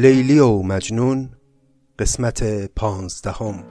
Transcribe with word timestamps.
لیلی 0.00 0.38
و 0.38 0.62
مجنون 0.62 1.28
قسمت 1.98 2.66
پانزدهم. 2.66 3.64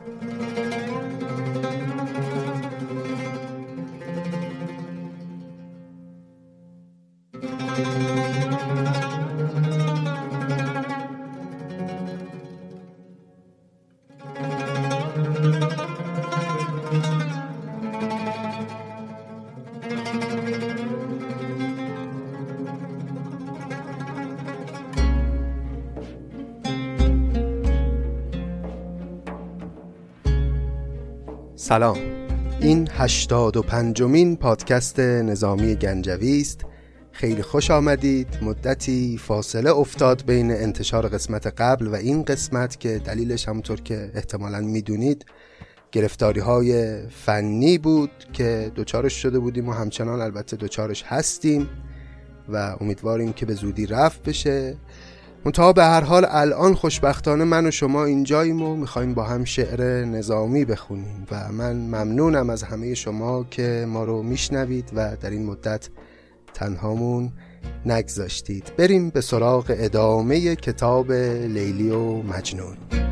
سلام. 31.79 31.97
این 32.61 32.87
هشتاد 32.91 33.57
و 33.57 33.61
پنجمین 33.61 34.35
پادکست 34.35 34.99
نظامی 34.99 35.75
گنجوی 35.75 36.41
است. 36.41 36.65
خیلی 37.11 37.41
خوش 37.41 37.71
آمدید. 37.71 38.27
مدتی 38.41 39.17
فاصله 39.17 39.71
افتاد 39.71 40.25
بین 40.25 40.51
انتشار 40.51 41.07
قسمت 41.07 41.47
قبل 41.47 41.87
و 41.87 41.95
این 41.95 42.23
قسمت 42.23 42.79
که 42.79 43.01
دلیلش 43.05 43.47
همونطور 43.47 43.81
که 43.81 44.11
احتمالا 44.15 44.59
می‌دونید 44.59 45.25
گرفتاری 45.91 46.39
های 46.39 47.01
فنی 47.09 47.77
بود 47.77 48.11
که 48.33 48.71
دوچارش 48.75 49.13
شده 49.13 49.39
بودیم 49.39 49.69
و 49.69 49.71
همچنان 49.71 50.21
البته 50.21 50.57
دوچارش 50.57 51.03
هستیم 51.03 51.69
و 52.49 52.75
امیدواریم 52.81 53.33
که 53.33 53.45
به 53.45 53.53
زودی 53.53 53.85
رفت 53.85 54.23
بشه. 54.23 54.77
منتها 55.45 55.73
به 55.73 55.83
هر 55.83 56.01
حال 56.01 56.25
الان 56.29 56.73
خوشبختانه 56.73 57.43
من 57.43 57.65
و 57.65 57.71
شما 57.71 58.05
اینجاییم 58.05 58.61
و 58.61 58.75
می‌خوایم 58.75 59.13
با 59.13 59.23
هم 59.23 59.45
شعر 59.45 60.05
نظامی 60.05 60.65
بخونیم 60.65 61.27
و 61.31 61.51
من 61.51 61.75
ممنونم 61.75 62.49
از 62.49 62.63
همه 62.63 62.93
شما 62.93 63.43
که 63.43 63.85
ما 63.87 64.03
رو 64.03 64.23
میشنوید 64.23 64.91
و 64.95 65.15
در 65.21 65.29
این 65.29 65.45
مدت 65.45 65.89
تنهامون 66.53 67.31
نگذاشتید. 67.85 68.71
بریم 68.77 69.09
به 69.09 69.21
سراغ 69.21 69.65
ادامه 69.69 70.55
کتاب 70.55 71.11
لیلی 71.11 71.89
و 71.89 72.21
مجنون. 72.21 73.08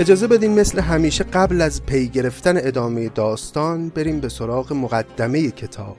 اجازه 0.00 0.26
بدین 0.26 0.60
مثل 0.60 0.80
همیشه 0.80 1.24
قبل 1.24 1.60
از 1.60 1.86
پی 1.86 2.08
گرفتن 2.08 2.56
ادامه 2.56 3.08
داستان 3.08 3.88
بریم 3.88 4.20
به 4.20 4.28
سراغ 4.28 4.72
مقدمه 4.72 5.50
کتاب. 5.50 5.96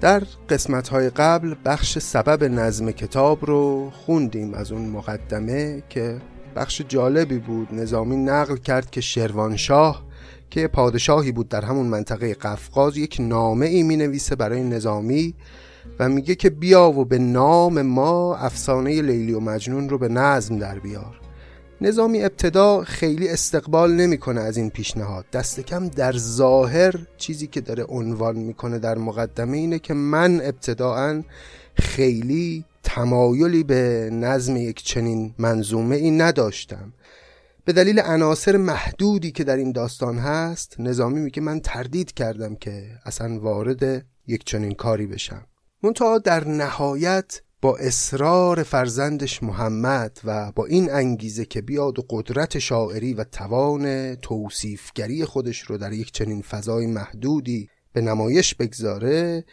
در 0.00 0.22
قسمت 0.48 0.88
های 0.88 1.10
قبل 1.10 1.54
بخش 1.64 1.98
سبب 1.98 2.44
نظم 2.44 2.90
کتاب 2.90 3.46
رو 3.46 3.90
خوندیم 3.90 4.54
از 4.54 4.72
اون 4.72 4.88
مقدمه 4.88 5.82
که 5.88 6.20
بخش 6.56 6.82
جالبی 6.88 7.38
بود. 7.38 7.74
نظامی 7.74 8.16
نقل 8.16 8.56
کرد 8.56 8.90
که 8.90 9.00
شروانشاه 9.00 10.04
که 10.50 10.68
پادشاهی 10.68 11.32
بود 11.32 11.48
در 11.48 11.64
همون 11.64 11.86
منطقه 11.86 12.34
قفقاز 12.34 12.96
یک 12.96 13.16
نامه 13.20 13.66
ای 13.66 13.82
می 13.82 13.96
نویسه 13.96 14.36
برای 14.36 14.62
نظامی 14.62 15.34
و 15.98 16.08
میگه 16.08 16.34
که 16.34 16.50
بیا 16.50 16.90
و 16.90 17.04
به 17.04 17.18
نام 17.18 17.82
ما 17.82 18.36
افسانه 18.36 19.02
لیلی 19.02 19.32
و 19.32 19.40
مجنون 19.40 19.88
رو 19.88 19.98
به 19.98 20.08
نظم 20.08 20.58
در 20.58 20.78
بیار. 20.78 21.27
نظامی 21.80 22.22
ابتدا 22.22 22.84
خیلی 22.84 23.28
استقبال 23.28 23.92
نمی‌کنه 23.92 24.40
از 24.40 24.56
این 24.56 24.70
پیشنهاد. 24.70 25.24
دست 25.32 25.60
کم 25.60 25.88
در 25.88 26.12
ظاهر 26.12 26.94
چیزی 27.16 27.46
که 27.46 27.60
داره 27.60 27.84
عنوان 27.84 28.36
می‌کنه 28.36 28.78
در 28.78 28.98
مقدمه 28.98 29.56
اینه 29.56 29.78
که 29.78 29.94
من 29.94 30.40
ابتداعا 30.40 31.22
خیلی 31.74 32.64
تمایلی 32.82 33.64
به 33.64 34.10
نظم 34.12 34.56
یک 34.56 34.82
چنین 34.82 35.34
منظومه 35.38 35.96
ای 35.96 36.10
نداشتم. 36.10 36.92
به 37.64 37.72
دلیل 37.72 38.00
عناصر 38.00 38.56
محدودی 38.56 39.30
که 39.30 39.44
در 39.44 39.56
این 39.56 39.72
داستان 39.72 40.18
هست 40.18 40.76
نظامی 40.78 41.20
میگه 41.20 41.42
من 41.42 41.60
تردید 41.60 42.14
کردم 42.14 42.54
که 42.54 42.86
اصلا 43.04 43.40
وارد 43.40 44.04
یک 44.26 44.44
چنین 44.44 44.72
کاری 44.74 45.06
بشم. 45.06 45.46
منتها 45.82 46.18
در 46.18 46.48
نهایت 46.48 47.42
با 47.60 47.76
اصرار 47.76 48.62
فرزندش 48.62 49.42
محمد 49.42 50.20
و 50.24 50.52
با 50.52 50.66
این 50.66 50.90
انگیزه 50.90 51.44
که 51.44 51.62
بیاد 51.62 51.98
و 51.98 52.04
قدرت 52.10 52.58
شاعری 52.58 53.14
و 53.14 53.24
توان 53.24 54.14
توصیفگری 54.14 55.24
خودش 55.24 55.60
رو 55.60 55.78
در 55.78 55.92
یک 55.92 56.12
چنین 56.12 56.42
فضای 56.42 56.86
محدودی 56.86 57.68
به 57.92 58.00
نمایش 58.00 58.54
بگذاره 58.54 59.44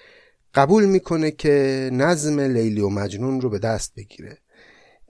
قبول 0.54 0.86
می‌کنه 0.86 1.32
که 1.32 1.90
نظم 1.94 2.40
لیلی 2.40 2.82
و 2.82 2.90
مجنون 2.90 3.42
رو 3.42 3.50
به 3.50 3.60
دست 3.60 3.96
بگیره. 3.96 4.38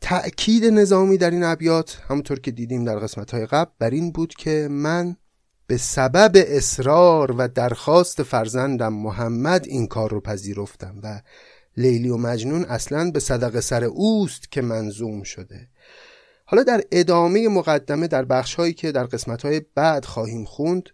تأکید 0.02 0.66
نظامی 0.66 1.18
در 1.18 1.32
این 1.32 1.44
ابیات 1.44 2.02
همونطور 2.10 2.40
که 2.40 2.52
دیدیم 2.52 2.86
در 2.86 3.00
قسمت 3.00 3.32
های 3.32 3.46
قبل 3.46 3.72
بر 3.80 3.90
این 3.90 4.12
بود 4.12 4.34
که 4.34 4.68
من 4.72 5.16
به 5.68 5.78
سبب 5.78 6.32
اصرار 6.36 7.32
و 7.32 7.48
درخواست 7.48 8.24
فرزندم 8.24 8.94
محمد 8.94 9.66
این 9.68 9.88
کار 9.88 10.12
رو 10.12 10.22
پذیرفتم 10.22 11.00
و 11.04 11.22
لیلی 11.78 12.10
و 12.10 12.18
مجنون 12.18 12.66
اصلا 12.66 13.12
به 13.12 13.20
صدق 13.20 13.60
سر 13.60 13.84
اوست 13.84 14.52
که 14.52 14.62
منظوم 14.62 15.24
شده. 15.24 15.68
حالا 16.46 16.64
در 16.64 16.84
ادامه 16.92 17.48
مقدمه 17.48 18.08
در 18.08 18.26
بخش 18.26 18.56
هایی 18.56 18.74
که 18.74 18.92
در 18.92 19.04
قسمت 19.04 19.46
های 19.46 19.62
بعد 19.76 20.06
خواهیم 20.06 20.46
خوند 20.46 20.90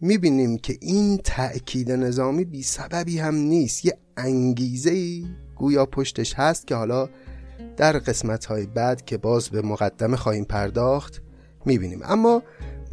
می‌بینیم 0.00 0.58
که 0.58 0.76
این 0.80 1.20
تأکید 1.24 1.92
نظامی 1.92 2.44
بی 2.44 2.62
سببی 2.62 3.18
هم 3.18 3.34
نیست. 3.34 3.84
یه 3.84 3.98
انگیزه 4.16 4.90
ای 4.90 5.26
گویا 5.56 5.86
پشتش 5.86 6.34
هست 6.34 6.66
که 6.66 6.74
حالا 6.74 7.08
در 7.76 7.98
قسمت 7.98 8.44
های 8.44 8.66
بعد 8.66 9.04
که 9.04 9.18
باز 9.18 9.48
به 9.48 9.62
مقدمه 9.62 10.16
خواهیم 10.16 10.44
پرداخت 10.44 11.22
می‌بینیم. 11.66 12.00
اما 12.04 12.42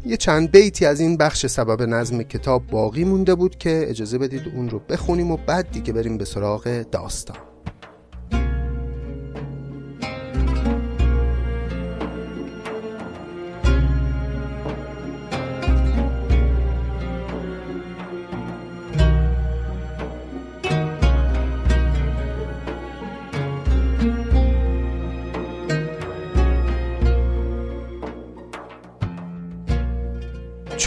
یه 0.06 0.16
چند 0.16 0.50
بیتی 0.50 0.86
از 0.86 1.00
این 1.00 1.16
بخش 1.16 1.46
سبب 1.46 1.82
نظم 1.82 2.22
کتاب 2.22 2.66
باقی 2.66 3.04
مونده 3.04 3.34
بود 3.34 3.58
که 3.58 3.84
اجازه 3.88 4.18
بدید 4.18 4.48
اون 4.54 4.70
رو 4.70 4.78
بخونیم 4.78 5.30
و 5.30 5.36
بعد 5.36 5.70
دیگه 5.70 5.92
بریم 5.92 6.18
به 6.18 6.24
سراغ 6.24 6.84
داستان. 6.92 7.47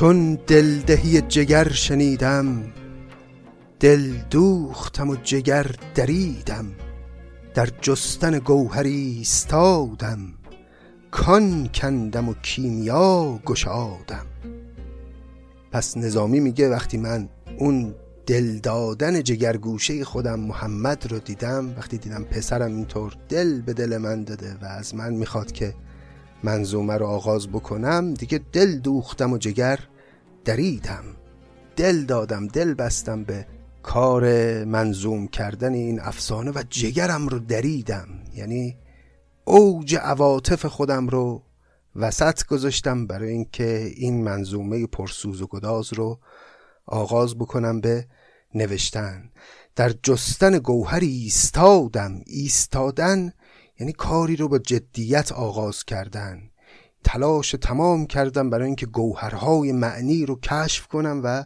چون 0.01 0.35
دلدهی 0.47 1.21
جگر 1.21 1.71
شنیدم 1.71 2.63
دل 3.79 4.13
دوختم 4.29 5.09
و 5.09 5.15
جگر 5.23 5.65
دریدم. 5.95 6.65
در 7.53 7.69
جستن 7.81 8.39
گوهری 8.39 9.17
استادم 9.21 10.19
کان 11.11 11.69
کندم 11.73 12.29
و 12.29 12.33
کیمیا 12.33 13.39
گشادم. 13.45 14.25
پس 15.71 15.97
نظامی 15.97 16.39
میگه 16.39 16.69
وقتی 16.69 16.97
من 16.97 17.29
اون 17.57 17.95
دل 18.25 18.57
دادن 18.57 19.23
جگرگوشه 19.23 20.03
خودم 20.03 20.39
محمد 20.39 21.11
رو 21.11 21.19
دیدم 21.19 21.73
وقتی 21.77 21.97
دیدم 21.97 22.23
پسرم 22.23 22.75
اینطور 22.75 23.13
دل 23.29 23.61
به 23.61 23.73
دل 23.73 23.97
من 23.97 24.23
داده 24.23 24.57
و 24.61 24.65
از 24.65 24.95
من 24.95 25.13
می‌خواد 25.13 25.51
که 25.51 25.73
منظومه 26.43 26.97
رو 26.97 27.05
آغاز 27.05 27.47
بکنم 27.47 28.13
دیگه 28.13 28.41
دل 28.51 28.79
دوختم 28.79 29.33
و 29.33 29.37
جگر 29.37 29.79
دریدم. 30.45 31.03
دل 31.75 32.05
دادم 32.05 32.47
دل 32.47 32.73
بستم 32.73 33.23
به 33.23 33.45
کار 33.83 34.23
منظوم 34.63 35.27
کردن 35.27 35.73
این 35.73 35.99
افسانه 35.99 36.51
و 36.51 36.63
جگرم 36.69 37.27
رو 37.27 37.39
دریدم. 37.39 38.07
یعنی 38.35 38.77
اوج 39.45 39.95
عواطف 39.95 40.65
خودم 40.65 41.07
رو 41.07 41.43
وسط 41.95 42.45
گذاشتم 42.45 43.07
برای 43.07 43.29
اینکه 43.29 43.91
این 43.95 44.23
منظومه 44.23 44.87
پرسوز 44.87 45.41
و 45.41 45.47
گداز 45.47 45.93
رو 45.93 46.19
آغاز 46.85 47.35
بکنم 47.35 47.81
به 47.81 48.05
نوشتن. 48.55 49.29
در 49.75 49.93
جستن 50.03 50.57
گوهری 50.57 51.07
ایستادم 51.07 52.21
ایستادن 52.25 53.31
یعنی 53.81 53.93
کاری 53.93 54.35
رو 54.35 54.47
با 54.47 54.59
جدیت 54.59 55.31
آغاز 55.31 55.83
کردن. 55.83 56.51
تلاش 57.03 57.55
تمام 57.61 58.05
کردم 58.05 58.49
برای 58.49 58.65
اینکه 58.65 58.85
گوهرهای 58.85 59.71
معنی 59.71 60.25
رو 60.25 60.39
کشف 60.39 60.87
کنم 60.87 61.21
و 61.23 61.45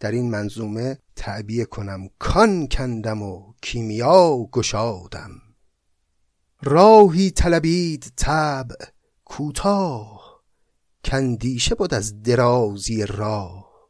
در 0.00 0.10
این 0.10 0.30
منظومه 0.30 0.98
تعبیه 1.16 1.64
کنم. 1.64 2.08
کان 2.18 2.68
کندم 2.68 3.22
و 3.22 3.52
کیمیا 3.62 4.48
گشادم. 4.52 5.30
راهی 6.62 7.30
طلبید 7.30 8.12
طبع 8.16 8.84
کوتاه. 9.24 10.42
کندیشه 11.04 11.74
بود 11.74 11.94
از 11.94 12.22
درازی 12.22 13.06
راه. 13.06 13.88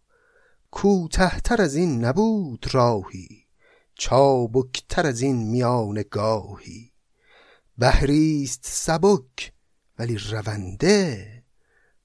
کوتهتر 0.70 1.62
از 1.62 1.74
این 1.74 2.04
نبود 2.04 2.66
راهی. 2.72 3.28
چابکتر 3.94 5.06
از 5.06 5.20
این 5.20 5.36
میان 5.36 6.04
گاهی 6.10 6.95
بحریست 7.78 8.60
سبک 8.62 9.52
ولی 9.98 10.18
رونده. 10.18 11.32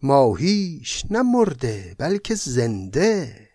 ماهیش 0.03 1.03
نه 1.09 1.21
مرده 1.21 1.95
بلکه 1.97 2.35
زنده. 2.35 3.47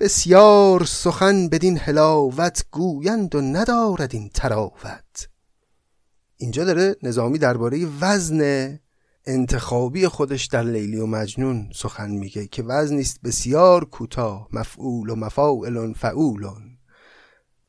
بسیار 0.00 0.84
سخن 0.84 1.48
بدین 1.48 1.78
هلاوت 1.78 2.64
گویند 2.70 3.34
و 3.34 3.40
ندارد 3.40 4.14
این 4.14 4.30
تراوت 4.34 5.28
اینجا 6.36 6.64
داره 6.64 6.96
نظامی 7.02 7.38
درباره 7.38 7.86
وزن 8.00 8.78
انتخابی 9.24 10.08
خودش 10.08 10.46
در 10.46 10.62
لیلی 10.62 10.96
و 10.96 11.06
مجنون 11.06 11.70
سخن 11.74 12.10
میگه 12.10 12.46
که 12.46 12.62
وزنیست 12.62 13.20
بسیار 13.24 13.84
کوتاه 13.84 14.48
مفعول 14.52 15.10
و 15.10 15.16
مفاعل 15.16 15.92
فعولون 15.92 16.78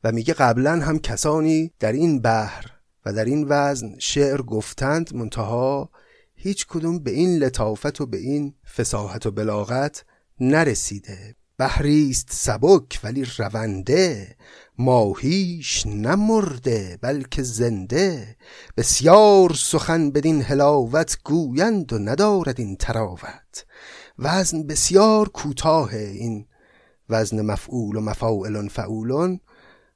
و 0.04 0.12
میگه 0.12 0.34
قبلا 0.34 0.72
هم 0.72 0.98
کسانی 0.98 1.72
در 1.80 1.92
این 1.92 2.20
بحر 2.20 2.73
و 3.06 3.12
در 3.12 3.24
این 3.24 3.46
وزن 3.48 3.94
شعر 3.98 4.42
گفتند 4.42 5.14
منتها 5.14 5.90
هیچ 6.34 6.66
کدوم 6.66 6.98
به 6.98 7.10
این 7.10 7.38
لطافت 7.38 8.00
و 8.00 8.06
به 8.06 8.16
این 8.16 8.54
فساحت 8.76 9.26
و 9.26 9.30
بلاغت 9.30 10.04
نرسیده. 10.40 11.34
بحریست 11.58 12.28
سبک 12.30 13.00
ولی 13.04 13.26
رونده 13.38 14.36
ماهیش 14.78 15.86
نمرده 15.86 16.98
بلکه 17.02 17.42
زنده. 17.42 18.36
بسیار 18.76 19.54
سخن 19.54 20.10
بدین 20.10 20.42
هلاوت 20.42 21.18
گویند 21.24 21.92
و 21.92 21.98
ندارد 21.98 22.60
این 22.60 22.76
تراوت 22.76 23.66
وزن 24.18 24.62
بسیار 24.62 25.28
کوتاه 25.28 25.94
این 25.94 26.46
وزن 27.10 27.40
مفعول 27.40 27.96
و 27.96 28.00
مفاعل 28.00 28.68
فعولون 28.68 29.40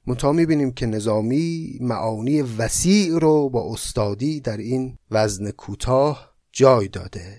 منتها 0.09 0.31
می‌بینیم 0.31 0.71
که 0.71 0.85
نظامی 0.85 1.77
معانی 1.81 2.41
وسیع 2.41 3.19
رو 3.19 3.49
با 3.49 3.73
استادی 3.73 4.39
در 4.39 4.57
این 4.57 4.97
وزن 5.11 5.51
کوتاه 5.51 6.33
جای 6.51 6.87
داده. 6.87 7.37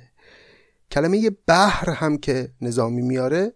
کلمه 0.91 1.31
بحر 1.47 1.91
هم 1.91 2.19
که 2.19 2.53
نظامی 2.61 3.03
میاره 3.03 3.53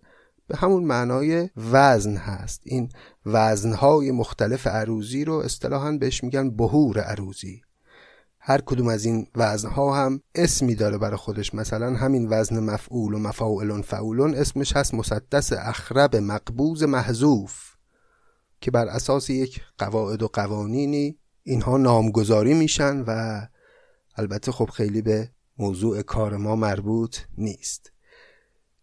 به 0.48 0.56
همون 0.56 0.84
معنای 0.84 1.50
وزن 1.56 2.16
هست. 2.16 2.62
این 2.64 2.88
وزنهای 3.26 4.10
مختلف 4.10 4.66
عروضی 4.66 5.24
رو 5.24 5.34
اصطلاحا 5.34 5.92
بهش 5.92 6.24
میگن 6.24 6.50
بهور 6.50 7.00
عروضی. 7.00 7.62
هر 8.38 8.60
کدوم 8.60 8.88
از 8.88 9.04
این 9.04 9.26
وزنها 9.34 10.04
هم 10.04 10.20
اسمی 10.34 10.74
داره 10.74 10.98
برای 10.98 11.16
خودش. 11.16 11.54
مثلا 11.54 11.94
همین 11.94 12.28
وزن 12.30 12.60
مفعول 12.60 13.14
و 13.14 13.18
مفاعل 13.18 13.82
فعولون 13.82 14.34
اسمش 14.34 14.76
هست 14.76 14.94
مسدس 14.94 15.52
اخرب 15.52 16.16
مقبوز 16.16 16.82
محذوف. 16.82 17.73
که 18.64 18.70
بر 18.70 18.88
اساس 18.88 19.30
یک 19.30 19.60
قواعد 19.78 20.22
و 20.22 20.28
قوانینی 20.28 21.18
اینها 21.42 21.76
نامگذاری 21.76 22.54
میشن 22.54 23.00
و 23.00 23.40
البته 24.16 24.52
خب 24.52 24.70
خیلی 24.70 25.02
به 25.02 25.30
موضوع 25.58 26.02
کار 26.02 26.36
ما 26.36 26.56
مربوط 26.56 27.16
نیست. 27.38 27.92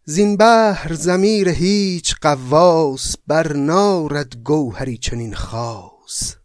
زین 0.06 0.38
بحر 0.38 0.94
زمیر 0.94 1.50
هیچ 1.50 2.16
قواس 2.22 3.16
بر 3.28 3.54
نارد 3.54 4.38
گوهری 4.44 4.98
چنین 4.98 5.34
خاص. 5.34 6.36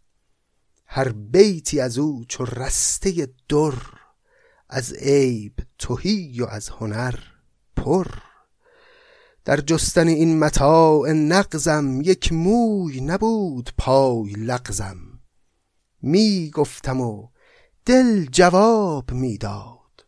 هر 0.85 1.09
بیتی 1.09 1.79
از 1.79 1.97
او 1.97 2.25
چو 2.27 2.45
رسته 2.45 3.27
در 3.49 3.73
از 4.69 4.93
عیب 4.93 5.53
توهی 5.77 6.41
و 6.41 6.45
از 6.45 6.69
هنر 6.69 7.15
پر. 7.75 8.07
در 9.47 9.57
جستن 9.57 10.07
این 10.07 10.39
متاع 10.39 11.11
نقزم 11.11 12.01
یک 12.01 12.33
موی 12.33 13.01
نبود 13.01 13.69
پای 13.77 14.31
لغزم. 14.31 14.97
می 16.01 16.51
گفتم 16.53 17.01
و 17.01 17.27
دل 17.85 18.25
جواب 18.25 19.11
می‌داد. 19.11 20.05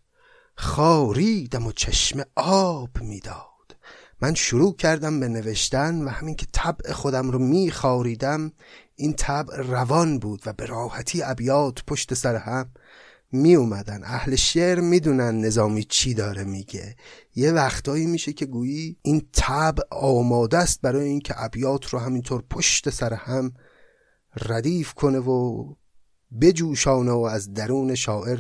خاریدم 0.56 1.68
و 1.68 1.72
چشم 1.72 2.24
آب 2.36 2.90
می‌داد. 3.02 3.76
من 4.22 4.34
شروع 4.34 4.76
کردم 4.76 5.20
به 5.20 5.28
نوشتن 5.28 6.02
و 6.02 6.10
همین 6.10 6.36
که 6.36 6.48
طبع 6.54 6.92
خودم 6.92 7.32
رو 7.32 7.40
می 7.40 7.72
خاریدم 7.72 8.52
این 8.96 9.14
طبع 9.14 9.62
روان 9.62 10.20
بود 10.20 10.42
و 10.46 10.54
به 10.54 10.66
راحتی 10.66 11.24
ابیات 11.24 11.84
پشت 11.88 12.14
سر 12.14 12.36
هم 12.36 12.72
می 13.32 13.56
اومدن 13.56 14.04
اهل 14.04 14.36
شعر 14.36 14.80
می‌دونن 14.80 15.46
نظامی 15.46 15.84
چی 15.84 16.14
داره 16.14 16.44
میگه. 16.44 16.96
یه 17.36 17.52
وقتایی 17.52 18.06
میشه 18.06 18.34
که 18.34 18.46
گویی 18.46 18.98
این 19.02 19.28
تب 19.34 19.76
آماده 19.92 20.58
است 20.58 20.82
برای 20.82 21.08
اینکه 21.08 21.34
ابیات 21.44 21.86
رو 21.86 22.00
همینطور 22.00 22.44
پشت 22.50 22.90
سر 22.90 23.14
هم 23.14 23.54
ردیف 24.42 24.94
کنه 24.94 25.20
و 25.20 25.66
بجوشانه 26.42 27.12
و 27.12 27.20
از 27.20 27.54
درون 27.54 27.96
شاعر 27.96 28.40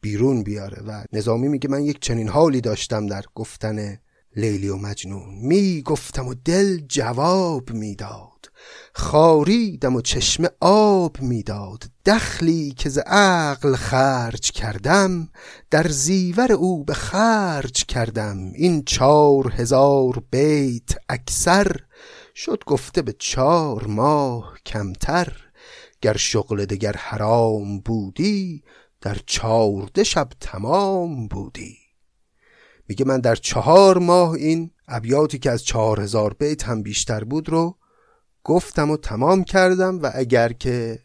بیرون 0.00 0.42
بیاره. 0.42 0.82
و 0.82 1.04
نظامی 1.12 1.48
میگه 1.48 1.68
من 1.68 1.82
یک 1.82 2.00
چنین 2.00 2.28
حالی 2.28 2.60
داشتم 2.60 3.06
در 3.06 3.24
گفتن 3.34 3.98
لیلی 4.36 4.68
و 4.68 4.76
مجنون. 4.76 5.34
می 5.34 5.82
گفتم 5.82 6.28
و 6.28 6.34
دل 6.34 6.78
جواب 6.78 7.70
می‌داد. 7.70 8.50
خاریدم 8.94 9.96
و 9.96 10.00
چشم 10.00 10.46
آب 10.60 11.20
می‌داد. 11.20 11.84
دخلی 12.06 12.72
که 12.72 12.88
ز 12.88 12.98
عقل 13.06 13.76
خرج 13.76 14.50
کردم 14.50 15.28
در 15.70 15.88
زیور 15.88 16.52
او 16.52 16.84
به 16.84 16.94
خرج 16.94 17.84
کردم. 17.84 18.52
این 18.54 18.82
چار 18.84 19.52
هزار 19.56 20.22
بیت 20.30 20.90
اکثر 21.08 21.76
شد 22.34 22.62
گفته 22.66 23.02
به 23.02 23.14
چار 23.18 23.86
ماه 23.86 24.58
کمتر. 24.66 25.36
گر 26.02 26.16
شغل 26.16 26.64
دگر 26.64 26.96
حرام 26.98 27.80
بودی 27.80 28.62
در 29.00 29.18
چارده 29.26 30.04
شب 30.04 30.28
تمام 30.40 31.28
بودی. 31.28 31.81
میگه 32.88 33.04
من 33.04 33.20
در 33.20 33.34
چهار 33.34 33.98
ماه 33.98 34.30
این 34.30 34.70
ابیاتی 34.88 35.38
که 35.38 35.50
از 35.50 35.64
چهار 35.64 36.00
هزار 36.00 36.34
بیت 36.34 36.64
هم 36.64 36.82
بیشتر 36.82 37.24
بود 37.24 37.48
رو 37.48 37.76
گفتم 38.44 38.90
و 38.90 38.96
تمام 38.96 39.44
کردم 39.44 40.02
و 40.02 40.10
اگر 40.14 40.52
که 40.52 40.98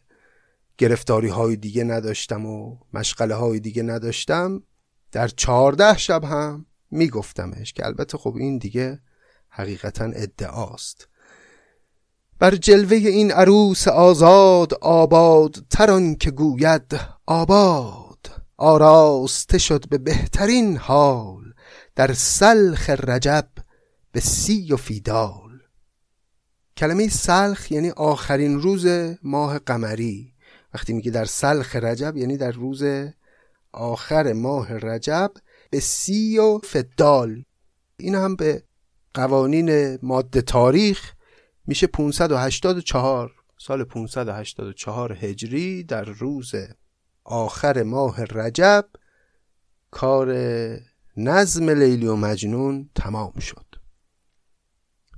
گرفتاری 0.78 1.28
های 1.28 1.56
دیگه 1.56 1.84
نداشتم 1.84 2.46
و 2.46 2.78
مشغله 2.94 3.36
های 3.36 3.60
دیگه 3.60 3.84
نداشتم 3.84 4.64
در 5.12 5.28
چهارده 5.28 5.98
شب 5.98 6.24
هم 6.24 6.66
میگفتمش 6.92 7.74
که 7.74 7.86
البته 7.86 8.18
خب 8.18 8.36
این 8.36 8.58
دیگه 8.58 9.00
حقیقتا 9.50 10.06
ادعاست. 10.06 11.08
بر 12.40 12.56
جلوه 12.56 12.98
این 12.98 13.32
عروس 13.32 13.88
آزاد 13.88 14.74
آباد 14.74 15.56
تران 15.70 16.16
که 16.16 16.32
گوید 16.32 17.00
آباد 17.26 18.30
آراسته 18.58 19.58
شد 19.58 19.90
به 19.90 19.98
بهترین 19.98 20.78
حال. 20.78 21.54
در 21.98 22.14
سلخ 22.14 22.90
رجب 22.90 23.48
به 24.12 24.20
سی 24.20 24.74
و 24.74 24.78
فیدال. 24.78 25.60
کلمه 26.78 27.10
سلخ 27.10 27.72
یعنی 27.72 27.90
آخرین 27.90 28.62
روز 28.62 28.86
ماه 29.24 29.60
قمری. 29.60 30.34
وقتی 30.74 30.94
میگه 30.94 31.12
در 31.12 31.26
سلخ 31.26 31.76
رجب 31.76 32.18
یعنی 32.18 32.38
در 32.38 32.52
روز 32.52 32.84
آخر 33.72 34.34
ماه 34.34 34.74
رجب 34.74 35.32
به 35.70 35.80
سی 35.80 36.38
و 36.38 36.60
فدال. 36.60 37.44
این 37.98 38.16
هم 38.16 38.36
به 38.36 38.64
قوانین 39.14 40.00
ماده 40.02 40.42
تاریخ 40.42 41.14
میشه 41.68 41.88
584 41.88 43.32
سال 43.58 43.84
584 43.84 45.14
هجری 45.14 45.84
در 45.84 46.04
روز 46.04 46.56
آخر 47.24 47.84
ماه 47.84 48.24
رجب 48.24 48.86
کار 49.92 50.36
نظم 51.18 51.70
لیلی 51.70 52.08
و 52.08 52.16
مجنون 52.16 52.90
تمام 52.96 53.40
شد. 53.40 53.66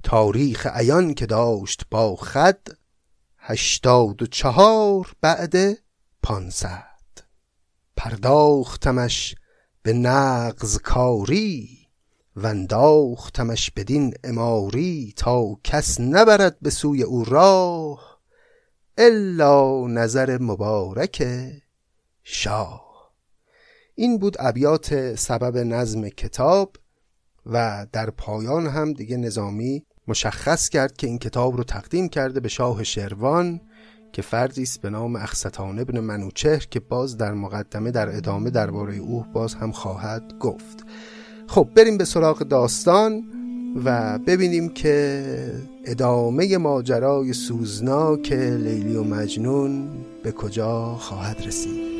تاریخ 0.03 0.67
عیان 0.67 1.13
که 1.13 1.25
داشت 1.25 1.83
با 1.91 2.15
خد 2.15 2.67
هشتاد 3.37 4.21
و 4.21 4.25
چهار 4.25 5.15
بعد 5.21 5.55
پانصد. 6.23 6.99
پرداختمش 7.95 9.35
به 9.81 9.93
نقض 9.93 10.77
کاری 10.77 11.79
و 12.35 12.47
انداختمش 12.47 13.71
بدین 13.71 14.13
اماری 14.23 15.13
تا 15.15 15.55
کس 15.63 15.99
نبرد 15.99 16.59
به 16.59 16.69
سوی 16.69 17.03
او 17.03 17.25
راه 17.25 18.19
الا 18.97 19.87
نظر 19.87 20.37
مبارک 20.41 21.27
شاه. 22.23 22.88
این 23.99 24.17
بود 24.17 24.35
ابیات 24.39 25.15
سبب 25.15 25.57
نظم 25.57 26.09
کتاب 26.09 26.75
و 27.45 27.87
در 27.91 28.09
پایان 28.09 28.67
هم 28.67 28.93
دیگه 28.93 29.17
نظامی 29.17 29.85
مشخص 30.07 30.69
کرد 30.69 30.97
که 30.97 31.07
این 31.07 31.17
کتاب 31.17 31.57
رو 31.57 31.63
تقدیم 31.63 32.09
کرده 32.09 32.39
به 32.39 32.49
شاه 32.49 32.83
شروان 32.83 33.61
که 34.13 34.21
فردی 34.21 34.63
است 34.63 34.81
به 34.81 34.89
نام 34.89 35.15
اخستان 35.15 35.79
ابن 35.79 35.99
منوچهر 35.99 36.65
که 36.69 36.79
باز 36.79 37.17
در 37.17 37.33
مقدمه 37.33 37.91
در 37.91 38.15
ادامه 38.15 38.49
درباره 38.49 38.97
او 38.97 39.25
باز 39.33 39.53
هم 39.53 39.71
خواهد 39.71 40.33
گفت. 40.39 40.85
خب 41.47 41.69
بریم 41.75 41.97
به 41.97 42.05
سراغ 42.05 42.39
داستان 42.39 43.23
و 43.85 44.19
ببینیم 44.27 44.69
که 44.69 45.23
ادامه 45.85 46.57
ماجرای 46.57 47.33
سوزناک 47.33 48.31
لیلی 48.31 48.95
و 48.95 49.03
مجنون 49.03 49.89
به 50.23 50.31
کجا 50.31 50.95
خواهد 50.95 51.41
رسید. 51.45 51.98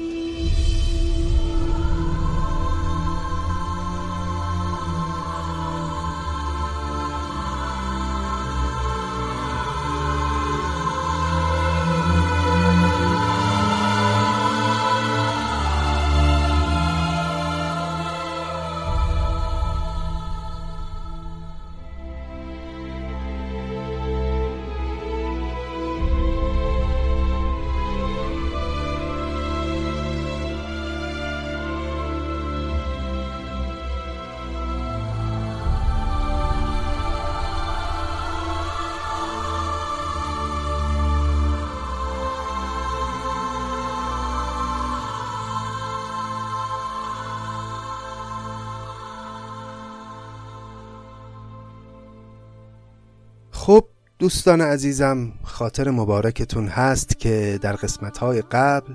دوستان 54.19 54.61
عزیزم 54.61 55.31
خاطر 55.43 55.89
مبارکتون 55.89 56.67
هست 56.67 57.19
که 57.19 57.59
در 57.61 57.73
قسمتهای 57.75 58.41
قبل 58.41 58.93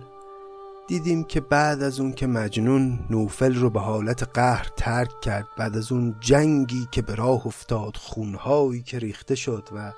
دیدیم 0.89 1.25
که 1.25 1.41
بعد 1.41 1.83
از 1.83 2.01
اون 2.01 2.13
که 2.13 2.27
مجنون 2.27 2.99
نوفل 3.11 3.55
رو 3.55 3.71
به 3.71 3.81
حالت 3.81 4.23
قهر 4.23 4.69
ترک 4.77 5.21
کرد 5.21 5.47
بعد 5.59 5.77
از 5.77 5.93
اون 5.93 6.17
جنگی 6.21 6.89
که 6.91 7.03
به 7.03 7.15
راه 7.15 7.47
افتاد 7.47 7.97
خونهایی 7.97 8.83
که 8.83 8.99
ریخته 8.99 9.35
شد 9.35 9.69
و 9.77 9.93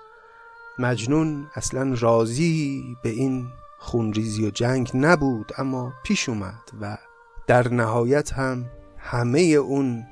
مجنون 0.79 1.47
اصلا 1.55 1.95
راضی 1.99 2.85
به 3.03 3.09
این 3.09 3.47
خونریزی 3.79 4.47
و 4.47 4.51
جنگ 4.51 4.91
نبود 4.95 5.53
اما 5.59 5.93
پیش 6.05 6.29
اومد 6.29 6.71
و 6.81 6.99
در 7.47 7.69
نهایت 7.69 8.33
هم 8.33 8.65
همه 8.99 9.41
اون 9.41 10.05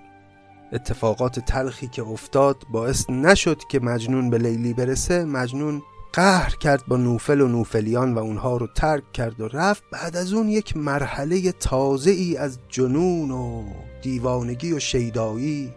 اتفاقات 0.72 1.40
تلخی 1.40 1.88
که 1.88 2.02
افتاد 2.02 2.56
باعث 2.70 3.10
نشد 3.10 3.58
که 3.68 3.80
مجنون 3.80 4.30
به 4.30 4.38
لیلی 4.38 4.74
برسه. 4.74 5.24
مجنون 5.24 5.82
قهر 6.12 6.56
کرد 6.56 6.86
با 6.88 6.96
نوفل 6.96 7.40
و 7.40 7.48
نوفلیان 7.48 8.14
و 8.14 8.18
اونها 8.18 8.56
رو 8.56 8.66
ترک 8.66 9.12
کرد 9.12 9.40
و 9.40 9.48
رفت. 9.48 9.82
بعد 9.92 10.16
از 10.16 10.32
اون 10.32 10.48
یک 10.48 10.76
مرحله 10.76 11.52
تازه 11.52 12.10
ای 12.10 12.36
از 12.36 12.58
جنون 12.68 13.30
و 13.30 13.64
دیوانگی 14.02 14.72
و 14.72 14.78
شیدایی 14.78 15.72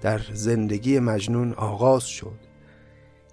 در 0.00 0.20
زندگی 0.32 0.98
مجنون 0.98 1.52
آغاز 1.52 2.04
شد. 2.04 2.38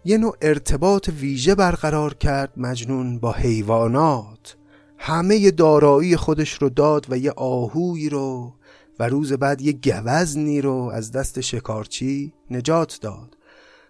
یه 0.05 0.17
نوع 0.17 0.37
ارتباط 0.41 1.09
ویژه 1.09 1.55
برقرار 1.55 2.13
کرد. 2.13 2.53
مجنون 2.57 3.19
با 3.19 3.31
حیوانات. 3.31 4.57
همه 4.97 5.51
دارایی 5.51 6.15
خودش 6.15 6.53
رو 6.53 6.69
داد 6.69 7.05
و 7.09 7.17
یه 7.17 7.31
آهوی 7.31 8.09
رو 8.09 8.53
و 8.99 9.07
روز 9.07 9.33
بعد 9.33 9.61
یه 9.61 9.71
گوزنی 9.71 10.61
رو 10.61 10.73
از 10.93 11.11
دست 11.11 11.41
شکارچی 11.41 12.33
نجات 12.51 12.99
داد. 13.01 13.37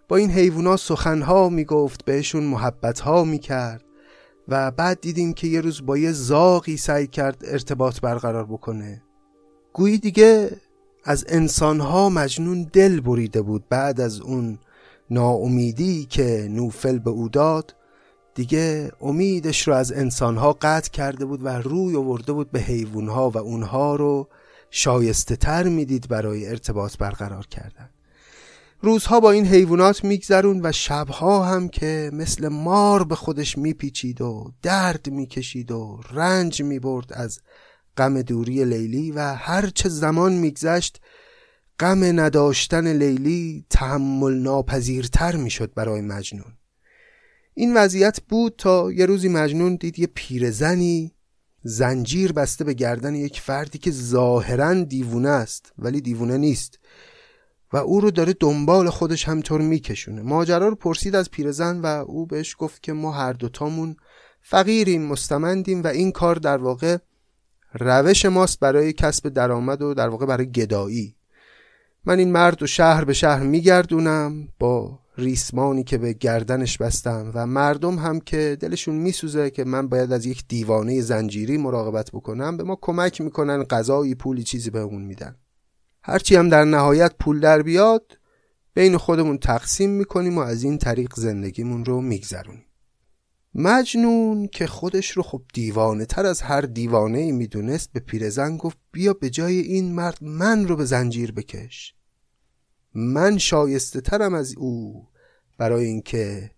با 0.08 0.18
این 0.18 0.32
حیوونا 0.32 0.78
سخنها 0.78 1.50
می‌گفت 1.50 2.06
بهشون 2.06 2.44
محبتها 2.44 3.24
می‌کرد 3.24 3.84
و 4.48 4.72
بعد 4.72 5.02
دیدیم 5.02 5.34
که 5.34 5.48
یه 5.48 5.62
روز 5.62 5.86
با 5.86 5.98
یه 5.98 6.12
زاغی 6.12 6.78
سعی 6.78 7.08
کرد 7.08 7.44
ارتباط 7.48 8.00
برقرار 8.00 8.46
بکنه. 8.46 9.04
گویی 9.74 9.98
دیگه 9.98 10.52
از 11.04 11.26
انسانها 11.30 12.10
مجنون 12.10 12.70
دل 12.74 13.00
بریده 13.00 13.42
بود. 13.42 13.64
بعد 13.70 14.02
از 14.02 14.22
اون 14.22 14.60
ناامیدی 15.10 16.06
که 16.06 16.48
نوفل 16.52 17.00
به 17.00 17.10
او 17.10 17.30
داد 17.30 17.76
دیگه 18.36 18.92
امیدش 19.02 19.68
رو 19.68 19.74
از 19.74 19.92
انسانها 19.92 20.58
قطع 20.62 20.92
کرده 20.92 21.26
بود 21.26 21.46
و 21.46 21.48
روی 21.48 21.96
آورده 21.96 22.34
بود 22.34 22.52
به 22.52 22.60
حیوانها 22.60 23.30
و 23.30 23.38
اونها 23.38 23.96
رو 23.96 24.28
شایسته 24.72 25.36
تر 25.36 25.64
می‌دید 25.64 26.08
برای 26.08 26.48
ارتباط 26.48 26.98
برقرار 26.98 27.48
کردن. 27.48 27.90
روزها 28.82 29.20
با 29.20 29.32
این 29.32 29.46
حیوانات 29.46 30.04
میگذرون 30.04 30.60
و 30.64 30.72
شبها 30.72 31.46
هم 31.46 31.70
که 31.70 32.10
مثل 32.14 32.48
مار 32.48 33.04
به 33.04 33.16
خودش 33.16 33.58
میپیچید 33.58 34.22
و 34.22 34.52
درد 34.62 35.10
می‌کشید 35.10 35.72
و 35.72 36.02
رنج 36.12 36.62
می‌برد 36.62 37.14
از 37.14 37.40
غم 37.98 38.22
دوری 38.22 38.66
لیلی 38.66 39.12
و 39.12 39.20
هرچه 39.20 39.90
زمان 39.90 40.34
میگذشت 40.34 41.02
غم 41.80 42.20
نداشتن 42.20 42.88
لیلی 42.88 43.66
تحمل 43.70 44.34
ناپذیرتر 44.34 45.36
می‌شد 45.36 45.74
برای 45.74 46.02
مجنون. 46.02 46.54
این 47.54 47.78
وضعیت 47.78 48.20
بود 48.30 48.56
تا 48.58 48.92
یه 48.92 49.06
روزی 49.06 49.30
مجنون 49.30 49.76
دید 49.76 50.00
یه 50.00 50.08
پیرزنی 50.08 51.12
زنجیر 51.64 52.32
بسته 52.32 52.64
به 52.64 52.74
گردن 52.74 53.16
یک 53.16 53.42
فردی 53.42 53.78
که 53.78 53.92
ظاهرا 53.92 54.74
دیوونه 54.74 55.30
است 55.30 55.74
ولی 55.78 56.02
دیوونه 56.02 56.38
نیست. 56.38 56.80
و 57.74 57.78
او 57.78 58.02
رو 58.02 58.12
داره 58.12 58.34
دنبال 58.40 58.90
خودش 58.90 59.28
همطور 59.28 59.62
میکشونه. 59.62 60.22
ماجرا 60.22 60.68
رو 60.68 60.76
پرسید 60.76 61.16
از 61.16 61.32
پیرزن 61.32 61.82
و 61.82 61.86
او 61.86 62.26
بهش 62.26 62.56
گفت 62.60 62.84
که 62.84 62.94
ما 62.94 63.12
هر 63.12 63.34
دوتامون 63.34 63.96
فقیریم 64.42 65.06
مستمندیم 65.06 65.84
و 65.84 65.88
این 65.88 66.12
کار 66.12 66.36
در 66.36 66.58
واقع 66.58 66.98
روش 67.74 68.26
ماست 68.26 68.60
برای 68.60 68.94
کسب 68.94 69.30
درآمد 69.30 69.82
و 69.82 69.94
در 69.94 70.10
واقع 70.10 70.26
برای 70.26 70.52
گدایی. 70.52 71.16
من 72.06 72.20
این 72.20 72.32
مرد 72.32 72.64
و 72.64 72.68
شهر 72.68 73.04
به 73.04 73.14
شهر 73.14 73.44
میگردونم 73.44 74.48
با 74.60 75.00
ریسمانی 75.18 75.84
که 75.84 75.98
به 75.98 76.14
گردنش 76.14 76.78
بستم 76.78 77.32
و 77.34 77.48
مردم 77.48 77.96
هم 77.96 78.20
که 78.20 78.58
دلشون 78.60 78.96
میسوزه 78.96 79.50
که 79.50 79.64
من 79.64 79.88
باید 79.88 80.12
از 80.12 80.26
یک 80.26 80.44
دیوانه 80.48 81.02
زنجیری 81.02 81.58
مراقبت 81.58 82.12
بکنم 82.12 82.58
به 82.58 82.64
ما 82.64 82.78
کمک 82.82 83.22
می‌کنن 83.22 83.64
غذایی 83.64 84.16
پولی 84.16 84.44
چیزی 84.44 84.70
به 84.70 84.80
اون 84.80 85.02
میدن. 85.02 85.36
هرچی 86.04 86.36
هم 86.36 86.50
در 86.50 86.66
نهایت 86.66 87.16
پول 87.20 87.40
در 87.40 87.62
بیاد 87.62 88.18
بین 88.74 88.98
خودمون 88.98 89.38
تقسیم 89.38 89.90
می‌کنیم 89.90 90.38
و 90.38 90.42
از 90.42 90.64
این 90.64 90.78
طریق 90.78 91.14
زندگیمون 91.16 91.86
رو 91.86 92.02
میگذرونیم. 92.02 92.66
مجنون 93.56 94.48
که 94.48 94.68
خودش 94.68 95.12
رو 95.12 95.24
خب 95.24 95.42
دیوانه 95.54 96.06
تر 96.06 96.26
از 96.26 96.42
هر 96.42 96.62
دیوانه 96.62 97.18
ای 97.18 97.32
می‌دونست 97.32 97.90
به 97.94 98.00
پیرزن 98.00 98.58
گفت 98.58 98.78
بیا 98.92 99.14
به 99.14 99.30
جای 99.30 99.60
این 99.60 99.96
مرد 99.96 100.18
من 100.22 100.68
رو 100.68 100.76
به 100.76 100.86
زنجیر 100.86 101.32
بکش. 101.32 101.96
من 102.94 103.38
شایسته 103.38 104.02
ترم 104.02 104.34
از 104.34 104.56
او 104.58 105.08
برای 105.58 105.86
اینکه 105.86 106.52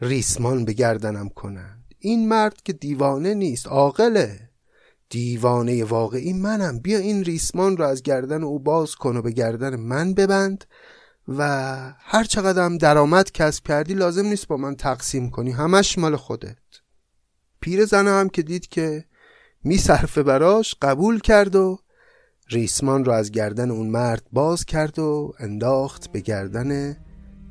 ریسمان 0.00 0.64
به 0.64 0.72
گردنم 0.72 1.28
کنند. 1.28 1.84
این 1.98 2.28
مرد 2.28 2.62
که 2.62 2.72
دیوانه 2.72 3.34
نیست 3.34 3.66
عاقله. 3.66 4.50
دیوانه 5.08 5.84
واقعی 5.84 6.32
منم. 6.32 6.78
بیا 6.78 6.98
این 6.98 7.24
ریسمان 7.24 7.76
رو 7.76 7.84
از 7.84 8.02
گردن 8.02 8.42
او 8.42 8.58
باز 8.58 8.94
کن 8.94 9.16
و 9.16 9.22
به 9.22 9.30
گردن 9.30 9.76
من 9.76 10.14
ببند 10.14 10.64
و 11.28 11.42
هر 11.98 12.24
چقدر 12.24 12.68
درآمد 12.68 13.32
کسب 13.32 13.66
کردی 13.66 13.94
لازم 13.94 14.26
نیست 14.26 14.46
با 14.48 14.56
من 14.56 14.76
تقسیم 14.76 15.30
کنی. 15.30 15.50
همش 15.50 15.98
مال 15.98 16.16
خودت. 16.16 16.56
پیر 17.60 17.84
زنه 17.84 18.10
هم 18.10 18.28
که 18.28 18.42
دید 18.42 18.66
که 18.66 19.04
میصرفه 19.64 20.22
براش 20.22 20.74
قبول 20.82 21.20
کرد 21.20 21.56
و 21.56 21.78
ریسمان 22.50 23.04
رو 23.04 23.12
از 23.12 23.30
گردن 23.30 23.70
اون 23.70 23.86
مرد 23.86 24.22
باز 24.32 24.64
کرد 24.64 24.98
و 24.98 25.32
انداخت 25.38 26.12
به 26.12 26.20
گردن 26.20 26.96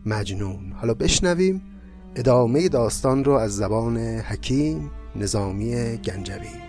مجنون. 0.05 0.71
حالا 0.71 0.93
بشنویم 0.93 1.61
ادامه 2.15 2.69
داستان 2.69 3.23
رو 3.23 3.33
از 3.33 3.55
زبان 3.55 3.97
حکیم 3.97 4.91
نظامی 5.15 5.97
گنجوی. 5.97 6.68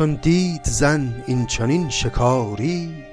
چون 0.00 0.14
دید 0.14 0.64
زن 0.64 1.24
این 1.26 1.46
چنین 1.46 1.88
شکاری 1.88 3.04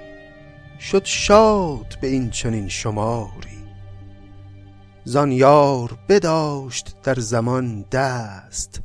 شد 0.80 1.06
شاد 1.06 1.98
به 2.02 2.08
این 2.08 2.30
چنین 2.30 2.68
شماری. 2.68 3.66
زان 5.04 5.32
یار 5.32 5.98
بداشت 6.10 7.02
در 7.04 7.16
زمان 7.16 7.82
دست 7.92 8.82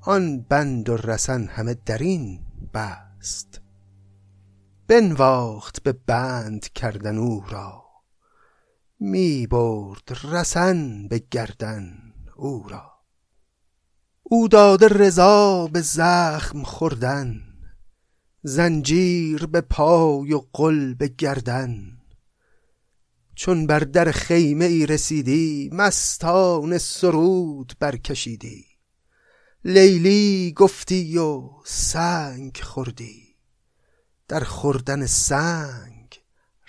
آن 0.00 0.40
بند 0.40 0.88
و 0.88 0.96
رسن 0.96 1.46
همه 1.46 1.76
درین 1.86 2.40
بست. 2.74 3.60
بنواخت 4.88 5.82
به 5.82 5.92
بند 5.92 6.68
کردن 6.72 7.18
او 7.18 7.44
را 7.48 7.84
می 9.00 9.46
برد 9.46 10.18
رسن 10.24 11.08
به 11.08 11.22
گردن 11.30 11.98
او 12.36 12.66
را. 12.68 12.97
او 14.30 14.48
داده 14.48 14.88
رضا 14.88 15.66
به 15.66 15.80
زخم 15.80 16.62
خوردن 16.62 17.40
زنجیر 18.42 19.46
به 19.46 19.60
پای 19.60 20.32
و 20.32 20.42
قل 20.52 20.94
به 20.94 21.08
گردن. 21.08 21.98
چون 23.34 23.66
بر 23.66 23.78
در 23.78 24.12
خیمه 24.12 24.64
ای 24.64 24.86
رسیدی 24.86 25.70
مستان 25.72 26.78
سرود 26.78 27.72
برکشیدی. 27.80 28.64
لیلی 29.64 30.52
گفتی 30.56 31.18
و 31.18 31.50
سنگ 31.64 32.60
خوردی 32.62 33.36
در 34.28 34.44
خوردن 34.44 35.06
سنگ 35.06 36.20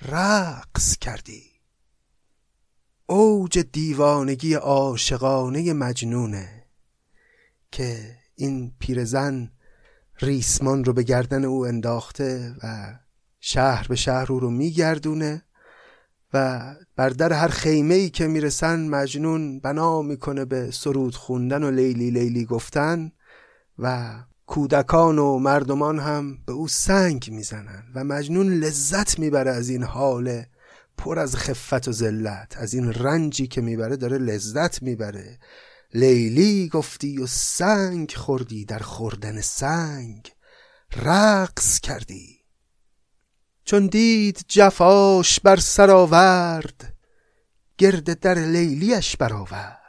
رقص 0.02 0.98
کردی. 0.98 1.44
اوج 3.06 3.60
دیوانگی 3.60 4.54
عاشقانه 4.54 5.74
مجنونه 5.74 6.59
که 7.72 8.16
این 8.36 8.72
پیرزن 8.80 9.52
ریسمان 10.22 10.84
رو 10.84 10.94
به 10.94 11.04
گردن 11.04 11.46
او 11.46 11.66
انداخته 11.66 12.56
و 12.64 12.96
شهر 13.40 13.88
به 13.88 13.96
شهر 13.96 14.32
او 14.32 14.40
رو 14.40 14.50
میگردونه 14.50 15.44
و 16.34 16.76
بر 16.96 17.10
در 17.10 17.34
هر 17.34 17.48
خیمه 17.48 17.96
ای 17.96 18.10
که 18.10 18.28
می‌رسن 18.28 18.88
مجنون 18.88 19.60
بنا 19.60 20.02
می‌کنه 20.02 20.46
به 20.46 20.72
سرود 20.72 21.16
خوندن 21.16 21.64
و 21.64 21.72
لیلی 21.72 22.12
لیلی 22.12 22.46
گفتن 22.46 23.12
و 23.80 24.16
کودکان 24.46 25.20
و 25.20 25.40
مردمان 25.40 26.00
هم 26.00 26.38
به 26.46 26.54
او 26.54 26.68
سنگ 26.68 27.30
می‌زنن 27.32 27.84
و 27.96 28.04
مجنون 28.04 28.54
لذت 28.54 29.20
می‌بره 29.20 29.52
از 29.52 29.70
این 29.70 29.84
حال 29.84 30.44
پر 30.98 31.20
از 31.20 31.36
خفت 31.36 31.88
و 31.88 31.92
ذلت 31.92 32.58
از 32.58 32.74
این 32.74 32.94
رنجی 32.94 33.48
که 33.48 33.62
می‌بره 33.62 33.96
داره 33.96 34.18
لذت 34.18 34.82
می‌بره. 34.82 35.40
لیلی 35.94 36.70
گفتی 36.70 37.18
و 37.18 37.28
سنگ 37.28 38.12
خوردی 38.12 38.66
در 38.66 38.80
خوردن 38.80 39.42
سنگ. 39.42 40.32
رقص 40.96 41.80
کردی. 41.80 42.40
چون 43.66 43.88
دید 43.88 44.46
جفاش 44.48 45.40
بر 45.40 45.56
سر 45.56 45.92
آورد 45.92 46.94
گرد 47.78 48.20
در 48.20 48.36
لیلیش 48.36 49.18
برآورد 49.18 49.80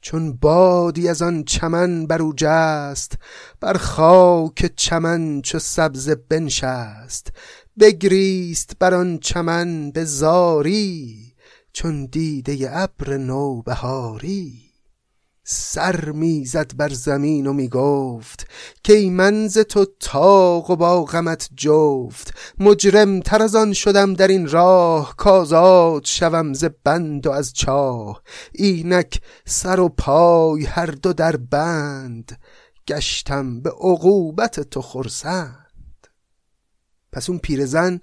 چون 0.00 0.32
بادی 0.32 1.08
از 1.08 1.22
آن 1.22 1.44
چمن 1.44 2.06
بر 2.06 2.22
او 2.22 2.32
جست 2.36 3.18
بر 3.60 3.76
خاک 3.76 4.72
چمن 4.76 5.42
چو 5.42 5.58
سبزه 5.58 6.14
بنشست. 6.14 7.32
بگریست 7.80 8.72
بر 8.78 8.94
آن 8.94 9.18
چمن 9.18 9.90
به 9.90 10.04
زاری 10.04 11.34
چون 11.72 12.06
دیده 12.06 12.78
ابر 12.78 13.16
نوبهاری. 13.16 14.69
سر 15.44 16.10
می‌زد 16.10 16.76
بر 16.76 16.88
زمین 16.88 17.46
و 17.46 17.52
می‌گفت 17.52 18.46
که 18.84 18.92
ای 18.92 19.10
منز 19.10 19.58
تو 19.58 19.86
تاق 20.00 20.70
و 20.70 20.76
با 20.76 21.04
غمت 21.04 21.48
جفت 21.56 22.34
مجرم 22.58 23.20
تر 23.20 23.42
از 23.42 23.54
آن 23.54 23.72
شدم 23.72 24.14
در 24.14 24.28
این 24.28 24.48
راه 24.48 25.16
کازاد 25.16 26.04
شوم 26.04 26.52
ز 26.52 26.64
بند 26.84 27.26
و 27.26 27.30
از 27.30 27.52
چاه 27.52 28.22
اینک 28.52 29.20
سر 29.44 29.80
و 29.80 29.88
پای 29.88 30.64
هر 30.64 30.86
دو 30.86 31.12
در 31.12 31.36
بند 31.36 32.38
گشتم 32.88 33.60
به 33.60 33.70
عقوبت 33.70 34.60
تو 34.60 34.82
خرسند. 34.82 36.06
پس 37.12 37.30
اون 37.30 37.38
پیرزن 37.38 38.00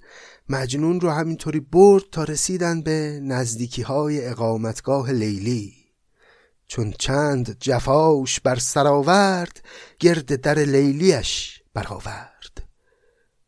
مجنون 0.48 1.00
رو 1.00 1.10
همینطوری 1.10 1.60
برد 1.60 2.04
تا 2.12 2.24
رسیدن 2.24 2.82
به 2.82 3.20
نزدیکی 3.22 3.82
های 3.82 4.26
اقامتگاه 4.26 5.12
لیلی. 5.12 5.77
چون 6.68 6.94
چند 6.98 7.56
جفاش 7.60 8.40
بر 8.40 8.58
سر 8.58 8.86
آورد 8.86 9.64
گرد 9.98 10.40
در 10.40 10.58
لیلیش 10.58 11.62
برآورد. 11.74 12.68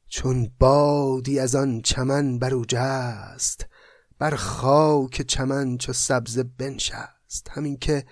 چون 0.09 0.51
بادی 0.59 1.39
از 1.39 1.55
آن 1.55 1.81
چمن 1.83 2.39
بر 2.39 2.55
او 2.55 2.65
جست 2.69 3.67
بر 4.19 4.35
خاک 4.35 5.23
چمن 5.23 5.79
چو 5.79 5.93
سبزه 5.93 6.43
بنشست. 6.43 7.49
همین 7.51 7.77
که 7.77 8.05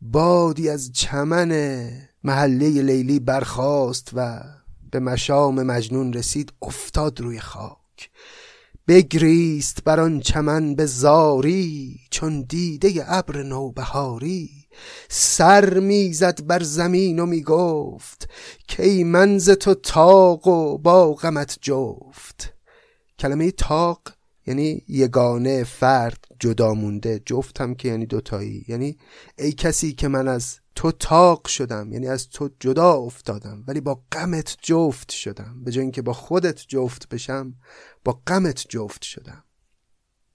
بادی 0.00 0.68
از 0.68 0.92
چمن 0.92 1.90
محله 2.24 2.82
لیلی 2.82 3.20
برخاست 3.20 4.10
و 4.14 4.42
به 4.90 5.00
مشام 5.00 5.62
مجنون 5.62 6.12
رسید 6.12 6.52
افتاد 6.62 7.20
روی 7.20 7.40
خاک. 7.40 8.10
بگریست 8.88 9.84
بر 9.84 10.00
آن 10.00 10.20
چمن 10.20 10.74
به 10.74 10.86
زاری 10.86 12.00
چون 12.10 12.42
دیده 12.42 13.04
ابر 13.06 13.42
نوبهاری. 13.42 14.50
سر 15.08 15.78
می‌زد 15.78 16.46
بر 16.46 16.62
زمین 16.62 17.18
و 17.18 17.26
می‌گفت 17.26 18.28
کی 18.68 19.04
منز 19.04 19.50
تو 19.50 19.74
تاق 19.74 20.46
و 20.46 20.78
با 20.78 21.14
غمت 21.14 21.58
جفت. 21.60 22.54
کلمه 23.18 23.50
تاق 23.50 24.00
یعنی 24.46 24.82
یگانه 24.88 25.64
فرد 25.64 26.24
جدا 26.40 26.74
مونده 26.74 27.22
جفت 27.26 27.60
هم 27.60 27.74
که 27.74 27.88
یعنی 27.88 28.06
دوتایی. 28.06 28.64
یعنی 28.68 28.96
ای 29.38 29.52
کسی 29.52 29.92
که 29.92 30.08
من 30.08 30.28
از 30.28 30.58
تو 30.74 30.92
تاق 30.92 31.46
شدم 31.46 31.92
یعنی 31.92 32.08
از 32.08 32.28
تو 32.28 32.50
جدا 32.60 32.92
افتادم 32.92 33.64
ولی 33.66 33.80
با 33.80 34.02
غمت 34.12 34.56
جفت 34.62 35.12
شدم. 35.12 35.64
به 35.64 35.70
جای 35.70 35.82
اینکه 35.82 36.02
با 36.02 36.12
خودت 36.12 36.64
جفت 36.68 37.08
بشم 37.08 37.54
با 38.06 38.20
غمت 38.26 38.66
جفت 38.68 39.02
شدم. 39.02 39.44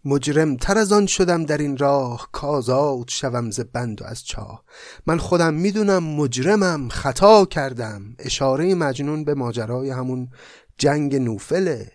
مجرم 0.05 0.57
تر 0.57 0.77
از 0.77 0.91
آن 0.91 1.05
شدم 1.05 1.45
در 1.45 1.57
این 1.57 1.77
راه 1.77 2.29
کازاد 2.31 3.10
شوم 3.10 3.51
ز 3.51 3.60
بند 3.60 4.01
و 4.01 4.05
از 4.05 4.23
چاه. 4.23 4.63
من 5.05 5.17
خودم 5.17 5.53
می‌دونم 5.53 6.03
مجرمم 6.03 6.89
خطا 6.89 7.45
کردم. 7.45 8.15
اشاره 8.19 8.75
مجنون 8.75 9.23
به 9.23 9.34
ماجرای 9.34 9.89
همون 9.89 10.29
جنگ 10.77 11.15
نوفله 11.15 11.91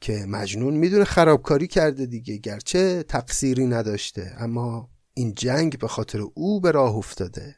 که 0.00 0.24
مجنون 0.28 0.74
می‌دونه 0.74 1.04
خرابکاری 1.04 1.66
کرده 1.66 2.06
دیگه 2.06 2.36
گرچه 2.36 3.02
تقصیری 3.02 3.66
نداشته 3.66 4.36
اما 4.38 4.88
این 5.14 5.34
جنگ 5.34 5.78
به 5.78 5.88
خاطر 5.88 6.20
او 6.34 6.60
به 6.60 6.70
راه 6.70 6.96
افتاده. 6.96 7.56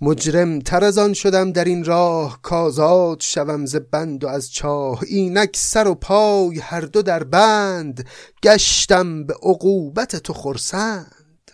مجرم 0.00 0.58
تر 0.58 0.84
از 0.84 0.98
آن 0.98 1.12
شدم 1.12 1.52
در 1.52 1.64
این 1.64 1.84
راه 1.84 2.42
کازاد 2.42 3.20
شوم 3.20 3.66
ز 3.66 3.76
بند 3.76 4.24
و 4.24 4.28
از 4.28 4.52
چاه. 4.52 5.00
اینک 5.06 5.56
سر 5.56 5.88
و 5.88 5.94
پای 5.94 6.58
هر 6.58 6.80
دو 6.80 7.02
در 7.02 7.24
بند 7.24 8.08
گشتم 8.42 9.24
به 9.24 9.34
عقوبت 9.34 10.16
تو 10.16 10.32
خرسند. 10.32 11.50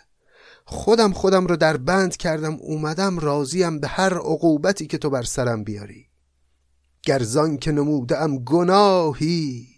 خودم 0.64 1.12
خودم 1.12 1.46
رو 1.46 1.57
در 1.57 1.76
بند 1.76 2.16
کردم 2.16 2.55
اومدم 2.61 3.18
راضیم 3.18 3.81
به 3.81 3.88
هر 3.88 4.14
عقوبتی 4.14 4.87
که 4.87 4.98
تو 4.98 5.11
بر 5.11 5.22
سرم 5.22 5.64
بیاری. 5.64 6.07
گرزان 7.03 7.57
که 7.57 7.72
نمودم 7.72 8.38
گناهی 8.38 9.68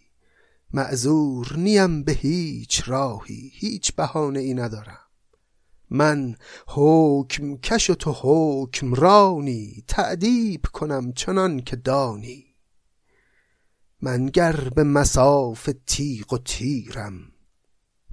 معذور 0.73 1.57
نیم 1.57 2.03
به 2.03 2.13
هیچ 2.13 2.83
راهی 2.87 3.53
هیچ 3.55 3.95
بهانه 3.95 4.41
ای 4.41 4.55
ندارم. 4.55 5.02
من 5.95 6.37
حکم 6.67 7.57
کش 7.57 7.91
و 7.91 7.95
تو 7.95 8.13
حکم 8.23 8.95
رانی 8.95 9.85
تعدیب 9.89 10.67
کنم 10.73 11.13
چنان 11.13 11.61
که 11.61 11.77
دانی. 11.77 12.47
من 14.01 14.27
گر 14.27 14.69
به 14.77 14.85
مساف 14.85 15.71
تیغ 15.87 16.33
و 16.33 16.39
تیرم 16.39 17.15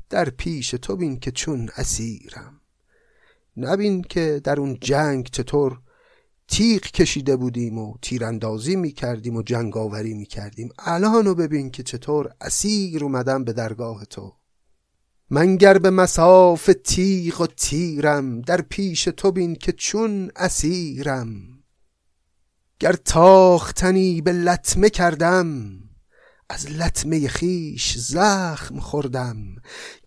در 0.09 0.29
پیش 0.29 0.69
تو 0.69 0.95
بین 0.95 1.19
که 1.19 1.31
چون 1.31 1.69
اسیرم. 1.77 2.61
نبین 3.57 4.01
که 4.01 4.41
در 4.43 4.59
اون 4.59 4.77
جنگ 4.81 5.29
چطور 5.31 5.81
تیغ 6.47 6.81
کشیده 6.81 7.35
بودیم 7.35 7.77
و 7.77 7.97
تیراندازی 8.01 8.75
می‌کردیم 8.75 9.35
و 9.35 9.41
جنگاوری 9.41 10.13
می‌کردیم. 10.13 10.69
الانو 10.79 11.35
ببین 11.35 11.71
که 11.71 11.83
چطور 11.83 12.33
اسیر 12.41 13.03
اومدم 13.03 13.43
به 13.43 13.53
درگاه 13.53 14.05
تو. 14.05 14.38
من 15.31 15.55
گر 15.55 15.77
به 15.77 15.89
مساف 15.89 16.69
تیغ 16.83 17.41
و 17.41 17.47
تیرم 17.47 18.41
در 18.41 18.61
پیش 18.61 19.03
تو 19.03 19.31
بین 19.31 19.55
که 19.55 19.71
چون 19.71 20.31
اسیرم. 20.35 21.31
گر 22.79 22.93
تاختنی 22.93 24.21
به 24.21 24.31
لطمه 24.33 24.89
کردم 24.89 25.79
از 26.49 26.71
لطمه 26.71 27.27
خیش 27.27 27.97
زخم 27.97 28.79
خوردم. 28.79 29.37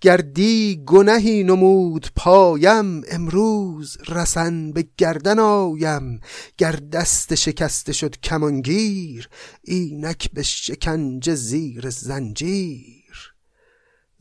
گردی 0.01 0.83
گنهی 0.87 1.45
نمود 1.45 2.07
پایم 2.17 3.03
امروز 3.11 3.97
رسن 4.09 4.73
به 4.73 4.89
گردن 4.99 5.39
آیم. 5.39 6.21
گر 6.59 6.73
دست 6.73 7.35
شکسته 7.35 7.93
شد 7.93 8.21
کمانگیر 8.21 9.29
اینک 9.63 10.31
به 10.33 10.43
شکنج 10.43 11.35
زیر 11.35 11.91
زنجیر. 11.91 13.02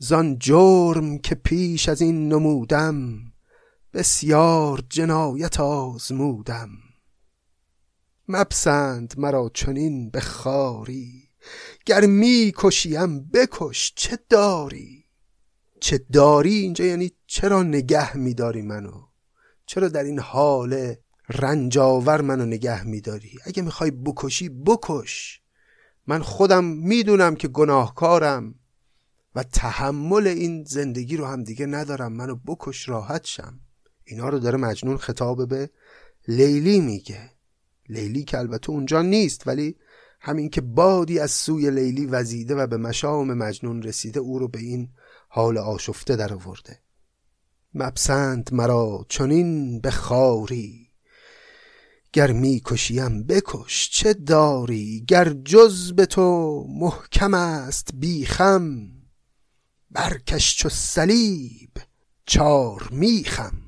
زان 0.04 0.38
جرم 0.38 1.18
که 1.18 1.34
پیش 1.34 1.88
از 1.88 2.00
این 2.00 2.28
نمودم 2.28 3.22
بسیار 3.94 4.82
جنایت 4.90 5.60
آزمودم. 5.60 6.68
مپسند 8.28 9.14
مرا 9.16 9.50
چنین 9.54 10.10
به 10.10 10.20
خاری 10.20 11.28
گر 11.86 12.06
می 12.06 12.52
کشیم 12.56 13.30
بکش 13.30 13.92
چه 13.96 14.18
داری؟ 14.28 15.04
چه 15.80 15.98
داری 16.12 16.54
اینجا؟ 16.54 16.84
یعنی 16.84 17.12
چرا 17.26 17.62
نگه 17.62 18.16
میداری 18.16 18.62
منو؟ 18.62 19.06
چرا 19.66 19.88
در 19.88 20.04
این 20.04 20.18
حال 20.18 20.94
رنجاور 21.28 22.20
منو 22.20 22.46
نگه 22.46 22.84
میداری؟ 22.84 23.38
اگه 23.44 23.62
می‌خوای 23.62 23.90
بکشی 23.90 24.48
بکش. 24.48 25.40
من 26.06 26.22
خودم 26.22 26.64
می‌دونم 26.64 27.34
که 27.34 27.48
گناهکارم. 27.48 28.54
و 29.34 29.42
تحمل 29.42 30.26
این 30.26 30.64
زندگی 30.64 31.16
رو 31.16 31.26
هم 31.26 31.44
دیگه 31.44 31.66
ندارم. 31.66 32.12
منو 32.12 32.36
بکش 32.36 32.88
راحت 32.88 33.24
شم. 33.24 33.60
اینا 34.04 34.28
رو 34.28 34.38
داره 34.38 34.58
مجنون 34.58 34.96
خطاب 34.96 35.48
به 35.48 35.70
لیلی 36.28 36.80
میگه. 36.80 37.30
لیلی 37.88 38.24
که 38.24 38.38
البته 38.38 38.70
اونجا 38.70 39.02
نیست 39.02 39.46
ولی 39.46 39.76
همین 40.20 40.50
که 40.50 40.60
بادی 40.60 41.18
از 41.18 41.30
سوی 41.30 41.70
لیلی 41.70 42.06
وزیده 42.06 42.54
و 42.54 42.66
به 42.66 42.76
مشام 42.76 43.34
مجنون 43.34 43.82
رسیده 43.82 44.20
او 44.20 44.38
رو 44.38 44.48
به 44.48 44.58
این 44.58 44.88
حال 45.28 45.58
آشفته 45.58 46.16
در 46.16 46.32
آورده. 46.32 46.78
مپسند 47.74 48.50
مرا 48.52 49.06
چنین 49.08 49.80
به 49.80 49.90
خاری. 49.90 50.88
گر 52.12 52.32
می‌کشیم 52.32 53.22
بکش 53.22 53.90
چه 53.90 54.14
داری؟ 54.14 55.04
گر 55.08 55.28
جز 55.28 55.92
به 55.92 56.06
تو 56.06 56.66
محکم 56.68 57.34
است 57.34 57.90
بیخم 57.94 58.88
برکش 59.92 60.56
چو 60.56 60.68
صلیب 60.68 61.70
چار 62.26 62.88
میخم. 62.90 63.62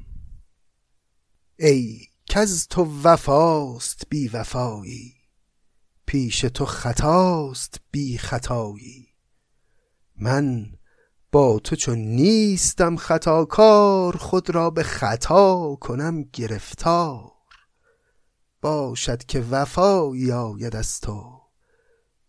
ای 1.59 2.07
کز 2.27 2.67
تو 2.67 3.03
وفاست 3.03 4.03
بی 4.09 4.29
وفایی 4.29 5.15
پیش 6.07 6.41
تو 6.41 6.65
خطاست 6.65 7.81
بی 7.91 8.19
خطایی. 8.19 9.09
من 10.17 10.67
با 11.33 11.59
تو 11.59 11.77
چون 11.77 11.99
نیستم 11.99 12.97
خطاکار 12.97 14.17
خود 14.17 14.51
را 14.51 14.71
به 14.71 14.83
خطا 14.83 15.77
کنم 15.81 16.23
گرفتار. 16.23 17.33
باشد 18.61 19.25
که 19.25 19.41
وفایی 19.41 20.33
آید 20.33 20.77
از 20.77 21.01
تو 21.01 21.41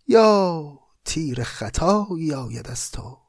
یا 0.07 0.79
تیر 1.05 1.43
خطایی 1.43 2.33
آید 2.33 2.67
از 2.67 2.91
تو. 2.91 3.24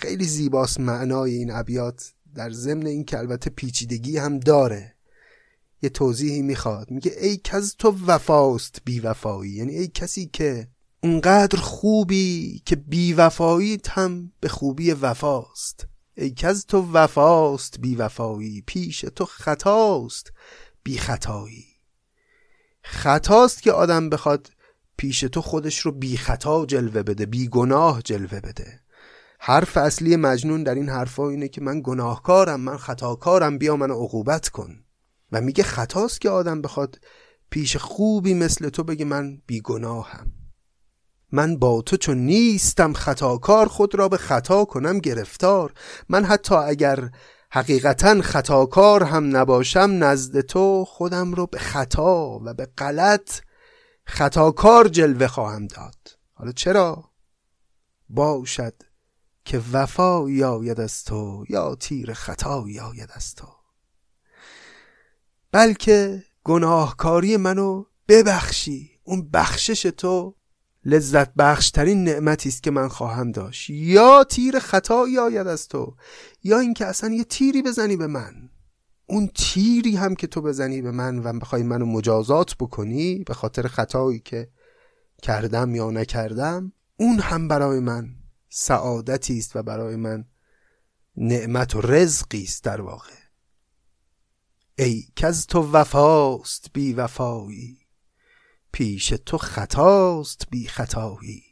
خیلی 0.00 0.24
زیباست 0.24 0.80
معنای 0.80 1.34
این 1.34 1.50
ابیات. 1.50 2.12
در 2.34 2.50
ضمن 2.50 2.86
این 2.86 3.04
که 3.04 3.18
البته 3.18 3.50
پیچیدگی 3.50 4.16
هم 4.16 4.38
داره. 4.38 4.94
یه 5.82 5.88
توضیحی 5.88 6.42
می‌خواد. 6.42 6.90
میگه 6.90 7.12
ای 7.20 7.40
کز 7.44 7.74
تو 7.78 7.96
وفاست 8.06 8.78
بی 8.84 9.00
وفایی 9.00 9.52
یعنی 9.52 9.74
ای 9.74 9.88
کسی 9.88 10.26
که 10.26 10.68
اونقدر 11.02 11.58
خوبی 11.58 12.62
که 12.64 12.76
بی 12.76 13.12
وفاییت 13.12 13.88
هم 13.88 14.32
به 14.40 14.48
خوبی 14.48 14.90
وفاست. 14.90 15.86
ای 16.16 16.30
کز 16.30 16.66
تو 16.66 16.92
وفاست 16.92 17.80
بی 17.80 17.94
وفایی 17.94 18.62
پیش 18.66 19.00
تو 19.00 19.24
خطاست 19.24 20.32
بی 20.82 20.98
خطایی 20.98 21.64
خطاست 22.82 23.62
که 23.62 23.72
آدم 23.72 24.10
بخواد 24.10 24.50
پیش 24.96 25.20
تو 25.20 25.42
خودش 25.42 25.78
رو 25.78 25.92
بی 25.92 26.16
خطا 26.16 26.66
جلوه 26.66 27.02
بده 27.02 27.26
بی 27.26 27.48
گناه 27.48 28.02
جلوه 28.02 28.40
بده. 28.40 28.80
حرف 29.38 29.76
اصلی 29.76 30.16
مجنون 30.16 30.62
در 30.62 30.74
این 30.74 30.88
حرفا 30.88 31.28
اینه 31.28 31.48
که 31.48 31.60
من 31.60 31.80
گناهکارم 31.84 32.60
من 32.60 32.76
خطاکارم 32.76 33.58
بیا 33.58 33.76
منو 33.76 33.94
عقوبت 33.94 34.48
کن. 34.48 34.84
و 35.32 35.40
میگه 35.40 35.64
خطاست 35.64 36.20
که 36.20 36.30
آدم 36.30 36.62
بخواد 36.62 36.98
پیش 37.50 37.76
خوبی 37.76 38.34
مثل 38.34 38.68
تو 38.68 38.84
بگه 38.84 39.04
من 39.04 39.42
بیگناهم. 39.46 40.32
من 41.32 41.56
با 41.56 41.82
تو 41.82 41.96
چون 41.96 42.18
نیستم 42.18 42.92
خطاکار 42.92 43.68
خود 43.68 43.94
را 43.94 44.08
به 44.08 44.16
خطا 44.16 44.64
کنم 44.64 44.98
گرفتار. 44.98 45.72
من 46.08 46.24
حتی 46.24 46.54
اگر 46.54 47.10
حقیقتا 47.50 48.22
خطاکار 48.22 49.02
هم 49.02 49.36
نباشم 49.36 49.90
نزد 50.00 50.40
تو 50.40 50.84
خودم 50.84 51.32
رو 51.32 51.46
به 51.46 51.58
خطا 51.58 52.38
و 52.38 52.54
به 52.54 52.68
غلط 52.78 53.40
خطاکار 54.06 54.88
جلوه 54.88 55.26
خواهم 55.26 55.66
داد. 55.66 56.18
حالا 56.32 56.52
چرا؟ 56.52 57.04
باشد 58.08 58.74
که 59.48 59.62
وفا 59.72 60.30
یاید 60.30 60.80
از 60.80 61.04
تو 61.04 61.44
یا 61.48 61.74
تیر 61.74 62.12
خطا 62.12 62.64
یاید 62.68 63.10
از 63.14 63.34
تو. 63.34 63.46
بلکه 65.52 66.22
گناهکاری 66.44 67.36
منو 67.36 67.84
ببخشی 68.08 68.90
اون 69.04 69.30
بخشش 69.30 69.82
تو 69.82 70.34
لذت 70.84 71.34
بخشترین 71.34 72.04
نعمتی 72.04 72.48
است 72.48 72.62
که 72.62 72.70
من 72.70 72.88
خواهم 72.88 73.32
داشت. 73.32 73.70
یا 73.70 74.24
تیر 74.24 74.58
خطایی 74.58 75.18
آید 75.18 75.46
از 75.46 75.68
تو 75.68 75.96
یا 76.42 76.58
اینکه 76.58 76.86
اصلا 76.86 77.14
یه 77.14 77.24
تیری 77.24 77.62
بزنی 77.62 77.96
به 77.96 78.06
من. 78.06 78.50
اون 79.06 79.30
تیری 79.34 79.96
هم 79.96 80.14
که 80.14 80.26
تو 80.26 80.42
بزنی 80.42 80.82
به 80.82 80.90
من 80.90 81.18
و 81.18 81.32
بخوای 81.32 81.62
منو 81.62 81.86
مجازات 81.86 82.54
بکنی 82.60 83.24
به 83.26 83.34
خاطر 83.34 83.68
خطایی 83.68 84.18
که 84.18 84.48
کردم 85.22 85.74
یا 85.74 85.90
نکردم 85.90 86.72
اون 86.96 87.18
هم 87.18 87.48
برای 87.48 87.80
من 87.80 88.17
سعادتی 88.48 89.38
است 89.38 89.56
و 89.56 89.62
برای 89.62 89.96
من 89.96 90.24
نعمت 91.16 91.74
و 91.74 91.80
رزقی 91.80 92.42
است 92.42 92.64
در 92.64 92.80
واقع. 92.80 93.12
ای 94.78 95.04
که 95.16 95.26
از 95.26 95.46
تو 95.46 95.72
وفاست 95.72 96.72
بی 96.72 96.92
وفایی 96.92 97.78
پیش 98.72 99.08
تو 99.08 99.38
خطاست 99.38 100.46
بی 100.50 100.68
خطایی. 100.68 101.42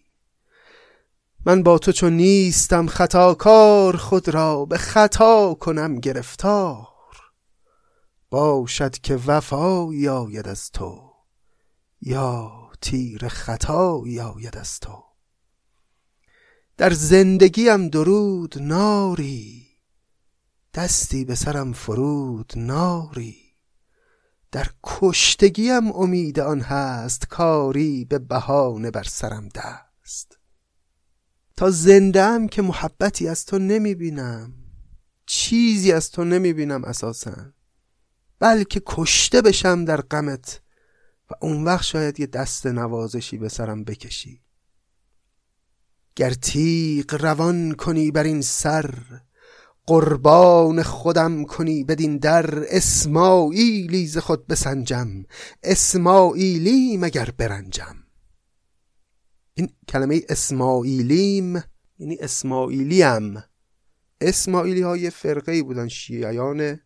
من 1.46 1.62
با 1.62 1.78
تو 1.78 1.92
چون 1.92 2.12
نیستم 2.12 2.86
خطاکار 2.86 3.96
خود 3.96 4.28
را 4.28 4.64
به 4.64 4.78
خطا 4.78 5.54
کنم 5.54 6.00
گرفتار. 6.00 6.86
باشد 8.30 8.98
که 8.98 9.16
وفایی 9.16 10.08
آید 10.08 10.48
از 10.48 10.70
تو 10.70 11.12
یا 12.00 12.70
تیر 12.80 13.28
خطایی 13.28 14.20
آید 14.20 14.56
از 14.56 14.80
تو. 14.80 15.05
در 16.76 16.92
زندگیم 16.92 17.88
درود 17.88 18.54
ناری 18.58 19.66
دستی 20.74 21.24
به 21.24 21.34
سرم 21.34 21.72
فرود 21.72 22.52
ناری. 22.56 23.36
در 24.52 24.70
کشتگیم 24.84 25.92
امید 25.92 26.40
آن 26.40 26.60
هست 26.60 27.28
کاری 27.28 28.04
به 28.04 28.18
بهانه 28.18 28.90
بر 28.90 29.02
سرم 29.02 29.48
دست. 29.48 30.38
تا 31.56 31.70
زنده 31.70 32.48
که 32.48 32.62
محبتی 32.62 33.28
از 33.28 33.46
تو 33.46 33.58
نمی 33.58 33.94
بینم 33.94 34.54
چیزی 35.26 35.92
از 35.92 36.10
تو 36.10 36.24
نمی 36.24 36.52
بینم 36.52 36.84
اساسا. 36.84 37.52
بلکه 38.38 38.82
کشته 38.86 39.42
بشم 39.42 39.84
در 39.84 40.00
غمت 40.00 40.60
و 41.30 41.34
اون 41.40 41.64
وقت 41.64 41.84
شاید 41.84 42.20
یه 42.20 42.26
دست 42.26 42.66
نوازشی 42.66 43.38
به 43.38 43.48
سرم 43.48 43.84
بکشی. 43.84 44.45
گر 46.16 46.30
تیغ 46.30 47.14
روان 47.14 47.72
کنی 47.72 48.10
بر 48.10 48.24
این 48.24 48.40
سر 48.40 48.94
قربان 49.86 50.82
خودم 50.82 51.44
کنی 51.44 51.84
بدین 51.84 52.18
در. 52.18 52.64
اسماعیلی 52.68 54.06
ز 54.06 54.18
خود 54.18 54.46
بسنجم 54.46 55.24
اسماعیلی 55.62 56.96
مگر 56.96 57.30
برنجم. 57.36 57.96
این 59.54 59.68
کلمه 59.88 60.22
اسماعیلیم 60.28 61.62
یعنی 61.98 62.16
اسماعیلیم. 62.20 63.42
اسماعیلی 64.20 64.82
های 64.82 65.10
فرقه 65.10 65.62
بودن 65.62 65.88
شیعیان 65.88 66.80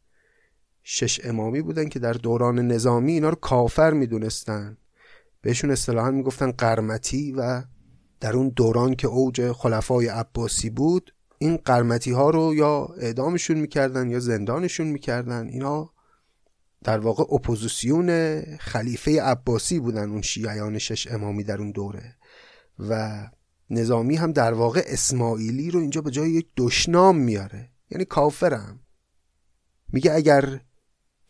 شش 0.82 1.20
امامی 1.24 1.62
بودن 1.62 1.88
که 1.88 1.98
در 1.98 2.12
دوران 2.12 2.58
نظامی 2.58 3.12
اینا 3.12 3.28
رو 3.28 3.34
کافر 3.34 3.90
می‌دونستن. 3.92 4.76
بهشون 5.42 5.70
اصطلاحا 5.70 6.10
می‌گفتن 6.10 6.50
قرمتی 6.50 7.32
و 7.32 7.62
در 8.20 8.36
اون 8.36 8.48
دوران 8.48 8.94
که 8.94 9.06
اوج 9.06 9.52
خلفای 9.52 10.06
عباسی 10.06 10.70
بود 10.70 11.14
این 11.38 11.56
قرمتی 11.56 12.12
ها 12.12 12.30
رو 12.30 12.54
یا 12.54 12.88
اعدامشون 13.00 13.56
می‌کردن 13.56 14.10
یا 14.10 14.20
زندانشون 14.20 14.86
می‌کردن 14.86 15.48
اینا 15.48 15.90
در 16.84 16.98
واقع 16.98 17.34
اپوزیسیون 17.34 18.40
خلیفه 18.56 19.22
عباسی 19.22 19.78
بودن 19.80 20.10
اون 20.10 20.22
شیعیان 20.22 20.78
شش 20.78 21.06
امامی 21.06 21.44
در 21.44 21.58
اون 21.58 21.70
دوره. 21.70 22.16
و 22.78 23.20
نظامی 23.70 24.16
هم 24.16 24.32
در 24.32 24.52
واقع 24.52 24.82
اسماعیلی 24.86 25.70
رو 25.70 25.80
اینجا 25.80 26.00
به 26.00 26.10
جای 26.10 26.30
یک 26.30 26.48
دشنام 26.56 27.16
میاره. 27.16 27.70
یعنی 27.90 28.04
کافرم 28.04 28.80
میگه 29.92 30.12
اگر 30.12 30.60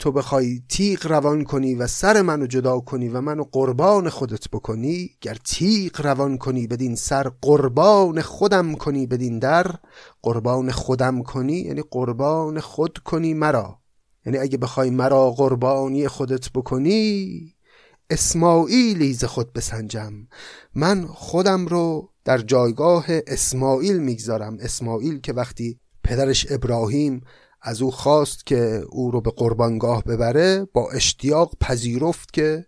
تو 0.01 0.13
بخوای 0.13 0.63
تیغ 0.69 1.07
روان 1.07 1.45
کنی 1.45 1.75
و 1.75 1.87
سر 1.87 2.23
منو 2.23 2.47
جدا 2.47 2.81
کنی 2.81 3.09
و 3.09 3.21
منو 3.21 3.45
قربان 3.53 4.09
خودت 4.09 4.49
بکنی 4.49 5.11
گر 5.21 5.37
تیغ 5.45 6.01
روان 6.01 6.39
کنی 6.39 6.67
بدین 6.67 6.95
سر 6.95 7.31
قربان 7.43 8.23
خودم 8.23 8.75
کنی 8.75 9.07
بدین 9.07 9.39
در. 9.39 9.75
قربان 10.23 10.71
خودم 10.71 11.23
کنی 11.23 11.53
یعنی 11.53 11.83
قربان 11.91 12.61
خود 12.61 12.99
کنی 12.99 13.35
مرا. 13.35 13.79
یعنی 14.27 14.39
اگه 14.39 14.59
بخوای 14.59 14.91
مرا 14.91 15.31
قربانی 15.31 16.09
خودت 16.09 16.53
بکنی 16.53 17.55
اسماعیلی 18.11 19.13
ز 19.13 19.25
خود 19.25 19.53
بسنجم. 19.53 20.13
من 20.75 21.07
خودم 21.07 21.67
رو 21.67 22.11
در 22.25 22.39
جایگاه 22.39 23.07
اسماعیل 23.09 23.99
می‌گذارم. 23.99 24.57
اسماعیل 24.61 25.21
که 25.21 25.33
وقتی 25.33 25.81
پدرش 26.05 26.47
ابراهیم 26.51 27.21
از 27.62 27.83
او 27.83 27.90
خواست 27.90 28.46
که 28.46 28.85
او 28.90 29.11
رو 29.11 29.20
به 29.20 29.31
قربانگاه 29.31 30.05
ببره 30.05 30.68
با 30.73 30.90
اشتیاق 30.90 31.57
پذیرفت 31.61 32.33
که 32.33 32.66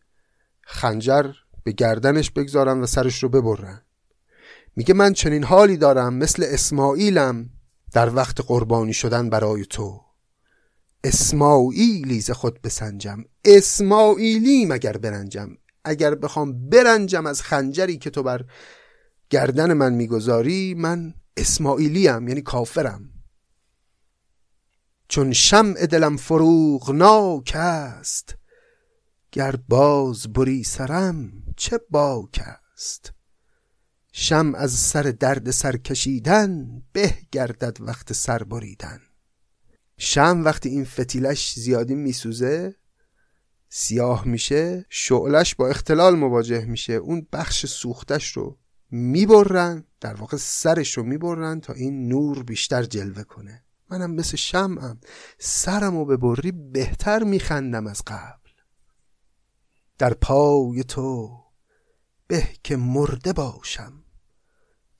خنجر 0.62 1.30
به 1.64 1.72
گردنش 1.72 2.30
بگذارن 2.30 2.80
و 2.80 2.86
سرش 2.86 3.22
رو 3.22 3.28
ببرن. 3.28 3.82
میگه 4.76 4.94
من 4.94 5.12
چنین 5.12 5.44
حالی 5.44 5.76
دارم 5.76 6.14
مثل 6.14 6.44
اسماعیلم 6.46 7.50
در 7.92 8.14
وقت 8.14 8.40
قربانی 8.40 8.92
شدن 8.92 9.30
برای 9.30 9.64
تو. 9.64 10.00
اسماعیلی 11.04 12.20
ز 12.20 12.30
خود 12.30 12.62
بسنجم. 12.62 13.24
اسماعیلی 13.44 14.66
مگر 14.66 14.96
برنجم؟ 14.96 15.50
اگر 15.84 16.14
بخوام 16.14 16.68
برنجم 16.68 17.26
از 17.26 17.42
خنجری 17.42 17.98
که 17.98 18.10
تو 18.10 18.22
بر 18.22 18.44
گردن 19.30 19.72
من 19.72 19.94
می‌گذاری 19.94 20.74
من 20.74 21.14
اسماعیلیم 21.36 22.28
یعنی 22.28 22.42
کافرم. 22.42 23.11
چون 25.12 25.32
شمع 25.32 25.86
دلم 25.86 26.16
فروغناک 26.16 27.52
است. 27.54 28.36
گر 29.32 29.56
باز 29.68 30.32
بری 30.32 30.64
سرم 30.64 31.32
چه 31.56 31.80
باک 31.90 32.40
است؟ 32.74 33.12
شم 34.12 34.54
از 34.54 34.72
سر 34.72 35.02
درد 35.02 35.50
سر 35.50 35.76
کشیدن 35.76 36.82
به 36.92 37.14
گردد 37.32 37.76
وقت 37.80 38.12
سر 38.12 38.42
بریدن. 38.42 39.00
شم 39.98 40.42
وقتی 40.44 40.68
این 40.68 40.84
فتیلش 40.84 41.54
زیادی 41.54 41.94
میسوزه 41.94 42.74
سیاه 43.68 44.28
میشه 44.28 44.86
شعلش 44.88 45.54
با 45.54 45.68
اختلال 45.68 46.16
مواجه 46.16 46.64
میشه. 46.64 46.92
اون 46.92 47.26
بخش 47.32 47.66
سوختش 47.66 48.32
رو 48.32 48.58
می‌برن 48.90 49.84
در 50.00 50.14
واقع 50.14 50.36
سرش 50.36 50.96
رو 50.98 51.02
می‌برن 51.02 51.60
تا 51.60 51.72
این 51.72 52.08
نور 52.08 52.42
بیشتر 52.42 52.82
جلوه 52.82 53.22
کنه. 53.22 53.64
منم 53.92 54.10
مثل 54.10 54.36
شمعم. 54.36 55.00
سرم 55.38 55.96
و 55.96 56.04
ببری 56.04 56.52
بهتر 56.52 57.22
میخندم 57.22 57.86
از 57.86 58.02
قبل. 58.06 58.50
در 59.98 60.14
پای 60.14 60.84
تو 60.84 61.38
به 62.26 62.48
که 62.62 62.76
مرده 62.76 63.32
باشم. 63.32 63.92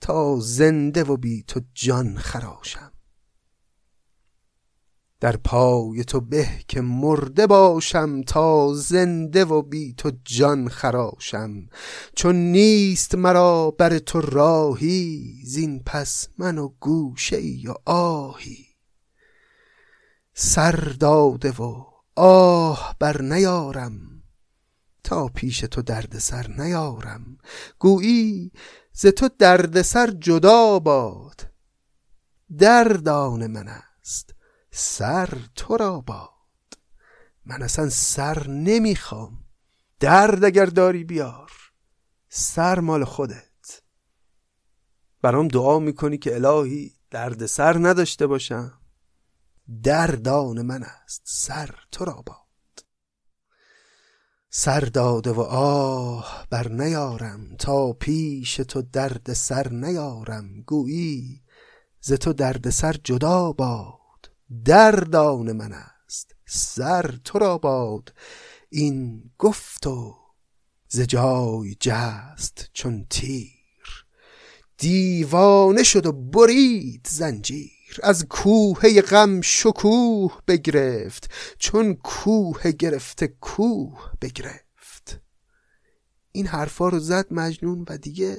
تا 0.00 0.40
زنده 0.40 1.04
و 1.04 1.16
بی 1.16 1.42
تو 1.42 1.60
جان 1.74 2.18
خراشم. 2.18 2.92
در 5.20 5.36
پای 5.36 6.04
تو 6.04 6.20
به 6.20 6.48
که 6.68 6.80
مرده 6.80 7.46
باشم. 7.46 8.22
تا 8.22 8.74
زنده 8.74 9.44
و 9.44 9.62
بی 9.62 9.94
تو 9.94 10.12
جان 10.24 10.68
خراشم. 10.68 11.66
چون 12.16 12.36
نیست 12.36 13.14
مرا 13.14 13.70
بر 13.70 13.98
تو 13.98 14.20
راهی 14.20 15.34
زین 15.44 15.82
پس 15.86 16.28
من 16.38 16.58
و 16.58 16.68
گوشه 16.80 17.36
ای 17.36 17.68
آهی. 17.84 18.71
سر 20.34 20.96
داده 21.00 21.50
و 21.50 21.84
آه 22.16 22.96
بر 22.98 23.22
نیارم. 23.22 24.22
تا 25.04 25.28
پیش 25.28 25.60
تو 25.60 25.82
درد 25.82 26.18
سر 26.18 26.46
نیارم. 26.48 27.38
گویی 27.78 28.52
ز 28.92 29.06
تو 29.06 29.28
درد 29.38 29.82
سر 29.82 30.10
جدا 30.10 30.78
باد. 30.78 31.52
دردان 32.58 33.46
من 33.46 33.68
است. 33.68 34.34
سر 34.70 35.38
تو 35.54 35.76
را 35.76 36.00
باد. 36.00 36.28
من 37.46 37.62
اصلا 37.62 37.88
سر 37.88 38.46
نمی‌خوام. 38.48 39.44
درد 40.00 40.44
اگر 40.44 40.66
داری 40.66 41.04
بیار. 41.04 41.50
سر 42.28 42.80
مال 42.80 43.04
خودت. 43.04 43.82
برام 45.22 45.48
دعا 45.48 45.78
می‌کنی 45.78 46.18
که 46.18 46.34
الهی 46.34 46.92
درد 47.10 47.46
سر 47.46 47.78
نداشته 47.78 48.26
باشم. 48.26 48.81
دردان 49.82 50.62
من 50.62 50.82
است 50.82 51.22
سر 51.24 51.74
تو 51.92 52.04
را 52.04 52.22
باد. 52.26 52.86
سر 54.50 54.80
داده 54.80 55.32
و 55.32 55.40
آه 55.40 56.46
بر 56.50 56.68
نیارم 56.68 57.56
تا 57.56 57.92
پیش 57.92 58.56
تو 58.56 58.82
درد 58.82 59.32
سر 59.32 59.68
نیارم. 59.68 60.62
گویی 60.62 61.42
ز 62.00 62.12
تو 62.12 62.32
درد 62.32 62.70
سر 62.70 62.96
جدا 63.04 63.52
باد. 63.52 64.30
دردان 64.64 65.52
من 65.52 65.72
است 65.72 66.34
سر 66.46 67.18
تو 67.24 67.38
را 67.38 67.58
باد. 67.58 68.14
این 68.68 69.30
گفت 69.38 69.86
و 69.86 70.16
ز 70.88 71.00
جای 71.00 71.76
جست 71.80 72.70
چون 72.72 73.06
تیر. 73.10 73.52
دیوانه 74.78 75.82
شد 75.82 76.06
و 76.06 76.12
برید 76.12 77.06
زنجیر. 77.10 77.71
از 78.02 78.26
کوه 78.28 79.00
غم 79.00 79.40
شکوه 79.40 80.38
بگرفت 80.46 81.30
چون 81.58 81.94
کوه 81.94 82.70
گرفته 82.70 83.26
کوه 83.26 84.10
بگرفت. 84.20 85.20
این 86.32 86.46
حرفا 86.46 86.88
رو 86.88 86.98
زد 86.98 87.26
مجنون 87.30 87.84
و 87.88 87.98
دیگه 87.98 88.36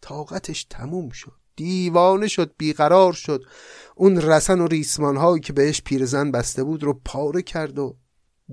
طاقتش 0.00 0.64
تموم 0.64 1.10
شد 1.10 1.38
دیوانه 1.56 2.28
شد 2.28 2.54
بیقرار 2.58 3.12
شد. 3.12 3.44
اون 3.96 4.16
رسن 4.16 4.60
و 4.60 4.66
ریسمان 4.66 5.16
هایی 5.16 5.40
که 5.40 5.52
بهش 5.52 5.82
پیرزن 5.82 6.30
بسته 6.30 6.64
بود 6.64 6.82
رو 6.82 7.00
پاره 7.04 7.42
کرد 7.42 7.78
و 7.78 7.96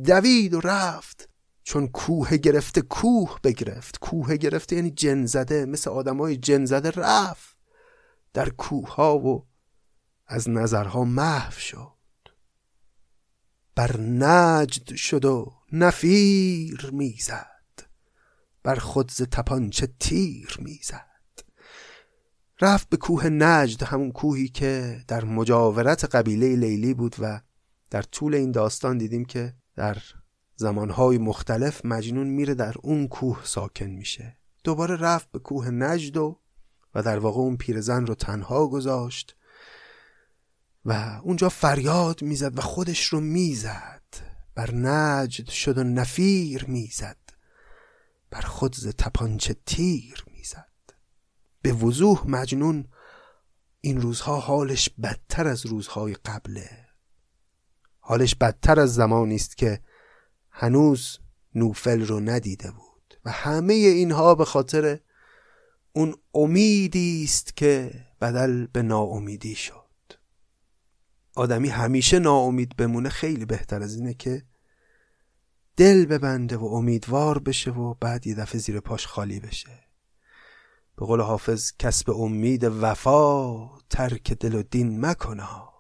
دوید 0.04 0.54
و 0.54 0.60
رفت. 0.60 1.30
چون 1.64 1.88
کوه 1.88 2.38
گرفته 2.38 2.82
کوه 2.82 3.40
بگرفت. 3.44 4.00
کوه 4.00 4.38
گرفته 4.38 4.76
یعنی 4.76 4.92
جن 4.92 5.26
زده 5.26 5.66
مثل 5.66 5.90
آدمای 5.90 6.38
جن 6.38 6.66
زده 6.66 6.92
رفت 6.92 7.58
در 8.34 8.50
کوه 8.50 8.96
ها 8.96 9.18
و 9.18 9.46
از 10.28 10.50
نظرها 10.50 11.04
محو 11.04 11.60
شد. 11.60 11.92
بر 13.76 13.98
نجد 14.00 14.96
شد 14.96 15.26
و 15.26 15.54
نفیر 15.72 16.90
می‌زد. 16.94 17.56
بر 18.64 18.76
خود 18.76 19.12
ز 19.12 19.22
تپانچه 19.22 19.88
تیر 20.00 20.58
می‌زد. 20.62 21.06
رفت 22.62 22.90
به 22.90 22.98
کوه 22.98 23.30
نجد 23.30 23.84
همون 23.84 24.12
کوهی 24.12 24.48
که 24.48 25.04
در 25.08 25.26
مجاورت 25.26 26.16
قبیله 26.16 26.56
لیلی 26.56 26.94
بود 26.94 27.16
و 27.20 27.42
در 27.90 28.02
طول 28.02 28.36
این 28.36 28.52
داستان 28.52 28.98
دیدیم 28.98 29.26
که 29.26 29.54
در 29.76 29.98
زمانهای 30.56 31.18
مختلف 31.18 31.86
مجنون 31.86 32.28
میره 32.28 32.54
در 32.54 32.76
اون 32.84 33.08
کوه 33.08 33.42
ساکن 33.44 33.86
میشه. 33.86 34.38
دوباره 34.64 34.96
رفت 34.96 35.32
به 35.32 35.40
کوه 35.40 35.70
نجد 35.70 36.18
و 36.18 36.40
و 36.96 37.04
در 37.04 37.20
واقع 37.20 37.40
اون 37.40 37.58
پیرزن 37.58 38.06
رو 38.06 38.16
تنها 38.16 38.68
گذاشت. 38.68 39.36
و 40.86 41.20
اونجا 41.24 41.50
فریاد 41.50 42.22
می‌زد 42.22 42.58
و 42.58 42.62
خودش 42.62 43.06
رو 43.06 43.20
می‌زد. 43.20 44.02
بر 44.56 44.72
نجد 44.72 45.50
شد 45.50 45.78
و 45.78 45.84
نفیر 45.84 46.66
می‌زد. 46.66 47.18
بر 48.30 48.42
خود 48.42 48.76
ز 48.76 48.88
تپانچه 48.88 49.56
تیر 49.66 50.26
می‌زد. 50.32 50.68
به 51.62 51.74
وضوح 51.74 52.28
مجنون 52.28 52.88
این 53.82 54.02
روزها 54.02 54.40
حالش 54.40 54.90
بدتر 54.90 55.48
از 55.48 55.66
روزهای 55.66 56.14
قبله. 56.14 56.70
حالش 58.00 58.36
بدتر 58.36 58.80
از 58.80 58.96
زمانی 58.96 59.36
است 59.36 59.58
که 59.58 59.82
هنوز 60.50 61.20
نوفل 61.56 62.06
رو 62.06 62.20
ندیده 62.20 62.72
بود. 62.72 63.20
و 63.26 63.32
همه 63.32 63.74
اینها 63.74 64.36
به 64.36 64.46
خاطر 64.46 65.00
اون 65.94 66.16
امیدی 66.34 67.24
است 67.24 67.56
که 67.56 67.92
بدل 68.22 68.66
به 68.66 68.82
ناامیدی 68.82 69.56
شد. 69.56 69.85
آدمی 71.36 71.70
همیشه 71.70 72.20
ناامید 72.20 72.76
بمونه 72.76 73.10
خیلی 73.10 73.46
بهتر 73.46 73.84
از 73.84 73.96
اینه 73.96 74.14
که 74.14 74.44
دل 75.78 76.06
ببنده 76.06 76.58
و 76.58 76.66
امیدوار 76.66 77.40
بشه 77.40 77.72
و 77.72 77.94
بعد 77.94 78.28
یه 78.28 78.36
دفعه 78.36 78.60
زیر 78.60 78.80
پاش 78.80 79.08
خالی 79.08 79.40
بشه. 79.40 79.86
به 80.96 81.06
قول 81.06 81.22
حافظ 81.22 81.72
کسب 81.80 82.10
امید 82.10 82.64
وفا 82.64 83.70
ترک 83.90 84.34
دل 84.34 84.56
و 84.56 84.64
دین 84.64 85.06
مکناد 85.06 85.72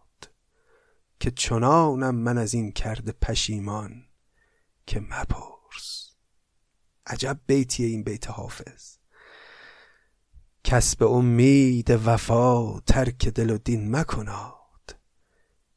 که 1.19 1.31
چنانم 1.31 2.15
من 2.15 2.37
از 2.37 2.53
این 2.53 2.71
کرده 2.71 3.11
پشیمان 3.11 4.05
که 4.85 4.99
مپرس. 4.99 6.11
عجب 7.07 7.39
بیتیه 7.47 7.87
این 7.87 8.03
بیت 8.03 8.29
حافظ. 8.29 8.97
کس 10.63 10.95
به 10.95 11.05
امید 11.05 11.89
وفا 12.05 12.79
ترک 12.79 13.27
دل 13.27 13.49
و 13.49 13.57
دین 13.57 13.95
مکناد. 13.95 14.64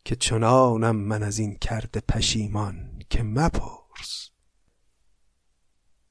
که 0.09 0.17
چنانم 0.17 0.97
من 0.97 1.23
از 1.23 1.39
این 1.39 1.57
کرده 1.57 2.01
پشیمان 2.01 3.03
که 3.11 3.23
مپرس. 3.23 4.31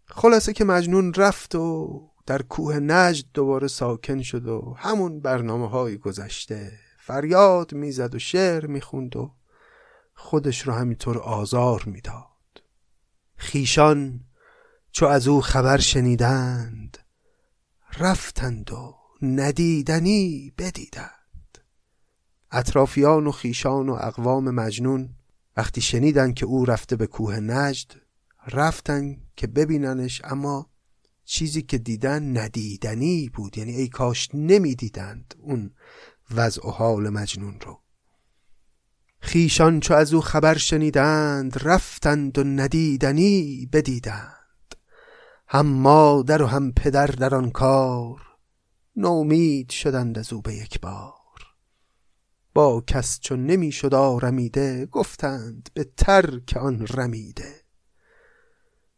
خلاصه 0.05 0.53
که 0.53 0.65
مجنون 0.65 1.13
رفت 1.13 1.55
و 1.55 2.01
در 2.25 2.41
کوه 2.41 2.79
نجد 2.79 3.25
دوباره 3.33 3.67
ساکن 3.67 4.21
شد 4.21 4.47
و 4.47 4.75
همون 4.77 5.19
برنامه 5.19 5.69
های 5.69 5.97
گذشته 5.97 6.79
فریاد 6.99 7.73
می‌زد 7.73 8.15
و 8.15 8.19
شعر 8.19 8.65
می‌خوند 8.65 9.15
و 9.15 9.35
خودش 10.13 10.61
رو 10.61 10.73
همینطور 10.73 11.17
آزار 11.17 11.83
می‌داد. 11.85 12.63
خیشان 13.35 14.25
چو 14.91 15.05
از 15.05 15.27
او 15.27 15.41
خبر 15.41 15.77
شنیدند 15.77 16.97
رفتند 17.99 18.71
و 18.71 18.95
ندیدنی 19.21 20.53
بدیدند. 20.57 21.16
اطرافیان 22.51 23.27
و 23.27 23.31
خیشان 23.31 23.89
و 23.89 23.93
اقوام 23.93 24.51
مجنون 24.51 25.09
وقتی 25.57 25.81
شنیدند 25.81 26.33
که 26.33 26.45
او 26.45 26.65
رفته 26.65 26.95
به 26.95 27.07
کوه 27.07 27.39
نجد 27.39 27.91
رفتن 28.47 29.17
که 29.35 29.47
ببیننش 29.47 30.21
اما 30.23 30.69
چیزی 31.25 31.61
که 31.61 31.77
دیدن 31.77 32.37
ندیدنی 32.37 33.29
بود. 33.29 33.57
یعنی 33.57 33.75
ای 33.75 33.87
کاش 33.87 34.29
نمی‌دیدند 34.33 35.35
اون 35.39 35.71
وضع 36.35 36.67
و 36.67 36.71
حال 36.71 37.09
مجنون 37.09 37.59
رو. 37.59 37.81
خیشان 39.19 39.79
چو 39.79 39.93
از 39.93 40.13
او 40.13 40.21
خبر 40.21 40.57
شنیدند 40.57 41.57
رفتند 41.63 42.37
و 42.37 42.43
ندیدنی 42.43 43.69
بدیدند. 43.73 44.75
هم 45.47 45.65
مادر 45.65 46.41
و 46.41 46.45
هم 46.45 46.71
پدر 46.71 47.07
در 47.07 47.35
آن 47.35 47.51
کار 47.51 48.21
نومید 48.95 49.69
شدند 49.69 50.17
از 50.17 50.33
او 50.33 50.41
به 50.41 50.55
یک 50.55 50.81
بار. 50.81 51.16
با 52.57 52.83
کس 52.87 53.19
چون 53.19 53.45
نمی 53.45 53.71
شد 53.71 53.93
آرمیده 53.93 54.85
گفتند 54.85 55.69
به 55.73 55.83
ترک 55.97 56.57
آن 56.57 56.87
رمیده. 56.87 57.61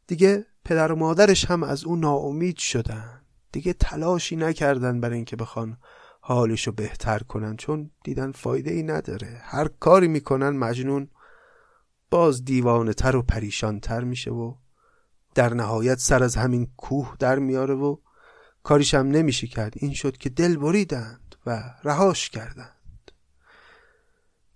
دیگه 0.08 0.46
پدر 0.66 0.92
و 0.92 0.96
مادرش 0.96 1.46
هم 1.46 1.64
از 1.64 1.84
او 1.84 1.96
ناامید 1.96 2.58
شدن 2.58 3.22
دیگه 3.52 3.74
تلاشی 3.74 4.36
نکردن 4.36 5.02
برای 5.02 5.16
اینکه 5.16 5.36
بخوان 5.36 5.78
حالشو 6.22 6.72
بهتر 6.72 7.20
کنن 7.20 7.58
چون 7.58 7.92
دیدن 8.04 8.32
فایده 8.32 8.72
ای 8.72 8.84
نداره. 8.84 9.42
هر 9.44 9.68
کاری 9.68 10.08
می‌کنن 10.08 10.50
مجنون 10.50 11.10
باز 12.10 12.46
دیوانه 12.46 12.94
تر 12.94 13.16
و 13.16 13.22
پریشان 13.22 13.80
تر 13.80 14.04
میشه 14.04 14.32
و 14.32 14.56
در 15.36 15.54
نهایت 15.54 16.00
سر 16.00 16.24
از 16.24 16.36
همین 16.36 16.68
کوه 16.78 17.16
در 17.20 17.40
میاره 17.40 17.74
و 17.74 17.98
کاریش 18.64 18.94
هم 18.94 19.08
نمیشه 19.08 19.48
کرد 19.48 19.74
این 19.76 19.94
شد 19.94 20.18
که 20.18 20.30
دل 20.30 20.58
بریدند 20.58 21.36
و 21.46 21.64
رهاش 21.84 22.30
کردند. 22.30 22.79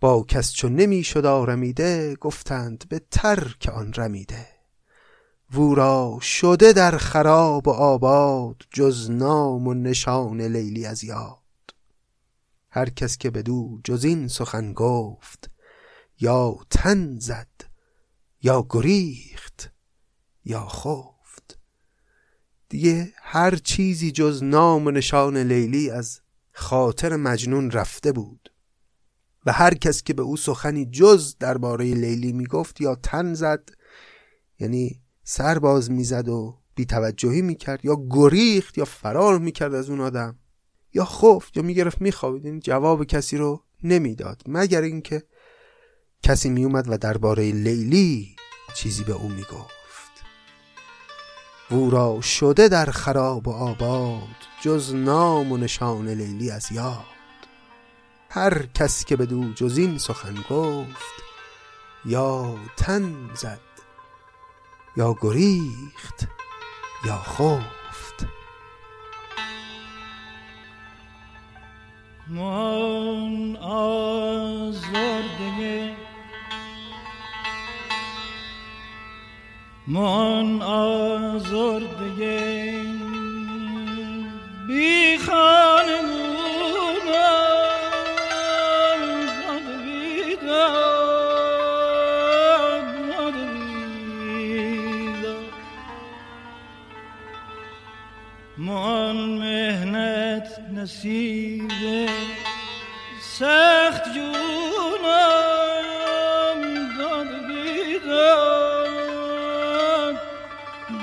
با 0.03 0.25
کس 0.27 0.53
چون 0.53 0.75
نمی‌شد 0.75 1.25
آرمیده 1.25 2.15
گفتند 2.15 2.85
به 2.89 3.01
ترک 3.11 3.69
آن 3.73 3.93
رمیده. 3.93 4.47
وورا 5.53 6.19
شده 6.21 6.73
در 6.73 6.97
خراب 6.97 7.67
و 7.67 7.71
آباد 7.71 8.55
جز 8.71 9.11
نام 9.11 9.67
و 9.67 9.73
نشان 9.73 10.41
لیلی 10.41 10.85
از 10.85 11.03
یاد. 11.03 11.75
هر 12.69 12.89
کس 12.89 13.17
که 13.17 13.29
بدو 13.29 13.81
جز 13.83 14.03
این 14.03 14.27
سخن 14.27 14.73
گفت 14.73 15.51
یا 16.19 16.55
تن 16.69 17.19
زد 17.19 17.61
یا 18.41 18.65
گریخت 18.69 19.71
یا 20.45 20.67
خفت. 20.67 21.59
دیگه 22.69 23.13
هر 23.17 23.55
چیزی 23.55 24.11
جز 24.11 24.43
نام 24.43 24.87
و 24.87 24.91
نشان 24.91 25.37
لیلی 25.37 25.89
از 25.89 26.21
خاطر 26.51 27.15
مجنون 27.15 27.71
رفته 27.71 28.11
بود. 28.11 28.52
و 29.45 29.51
هر 29.51 29.73
کس 29.73 30.03
که 30.03 30.13
به 30.13 30.21
او 30.21 30.37
سخنی 30.37 30.85
جز 30.85 31.35
درباره 31.39 31.85
لیلی 31.85 32.33
می‌گفت 32.33 32.81
یا 32.81 32.95
تن 32.95 33.33
زد 33.33 33.69
یعنی 34.59 35.01
سر 35.23 35.59
باز 35.59 35.91
می‌زد 35.91 36.29
و 36.29 36.59
بیتوجهی 36.75 37.41
می‌کرد 37.41 37.85
یا 37.85 37.97
گریخت 38.09 38.77
یا 38.77 38.85
فرار 38.85 39.39
می‌کرد 39.39 39.73
از 39.73 39.89
اون 39.89 39.99
آدم 39.99 40.39
یا 40.93 41.05
خفت 41.05 41.57
یا 41.57 41.63
می‌گرفت 41.63 42.01
میخوابید 42.01 42.45
این 42.45 42.59
جواب 42.59 43.03
کسی 43.03 43.37
رو 43.37 43.63
نمی‌داد. 43.83 44.41
مگر 44.47 44.81
اینکه 44.81 45.23
کسی 46.23 46.49
میومد 46.49 46.85
و 46.89 46.97
درباره 46.97 47.51
لیلی 47.51 48.35
چیزی 48.75 49.03
به 49.03 49.13
او 49.13 49.29
می‌گفت. 49.29 49.73
وورا 51.71 52.21
شده 52.21 52.67
در 52.67 52.85
خراب 52.85 53.47
و 53.47 53.51
آباد 53.51 54.27
جز 54.61 54.95
نام 54.95 55.51
و 55.51 55.57
نشان 55.57 56.07
لیلی 56.07 56.51
از 56.51 56.71
یاد. 56.71 57.12
هر 58.35 58.65
کس 58.65 59.05
که 59.05 59.15
به 59.15 59.25
دو 59.25 59.53
جز 59.53 59.77
این 59.77 59.97
سخن 59.97 60.35
گفت 60.49 61.13
یا 62.05 62.55
تن 62.77 63.29
زد 63.33 63.59
یا 64.97 65.15
گریخت 65.21 66.27
یا 67.05 67.17
خفت. 67.17 68.25
من 72.27 73.57
آزرده 73.61 75.95
من 79.87 80.61
آزرده 80.61 82.15
بی 84.67 85.17
من 85.17 86.23
نصیب 100.83 101.71
سخت 103.21 104.03
جونم 104.13 105.03
داد 106.97 107.27
بیداد 107.47 108.57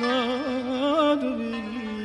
داد 0.00 1.22
بیداد. 1.34 2.00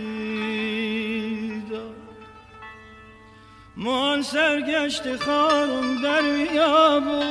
من 3.77 4.21
سرگشت 4.21 5.15
خارم 5.15 6.01
در 6.01 6.21
بیابون 6.21 7.25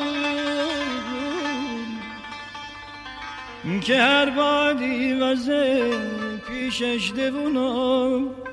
که 3.81 3.97
هر 4.01 4.31
بادی 4.31 5.13
وزه 5.13 5.99
پیشش 6.49 7.13
دوونم. 7.17 8.44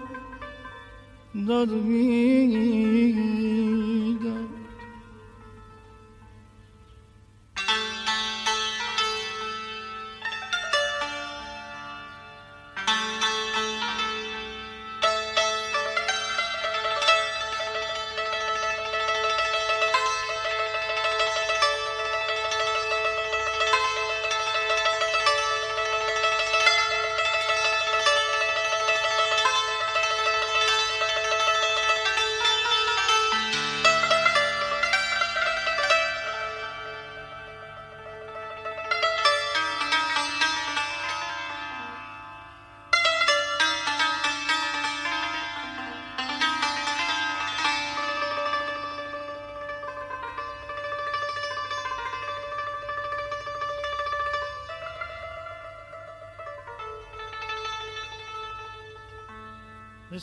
داد 1.36 1.70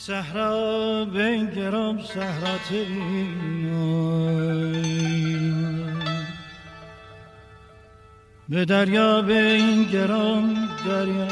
صحرا 0.09 1.05
بنگرم 1.05 2.01
صحرا 2.01 2.57
به 8.49 8.65
دریا 8.65 9.21
بنگرم 9.21 10.69
دریا 10.85 11.27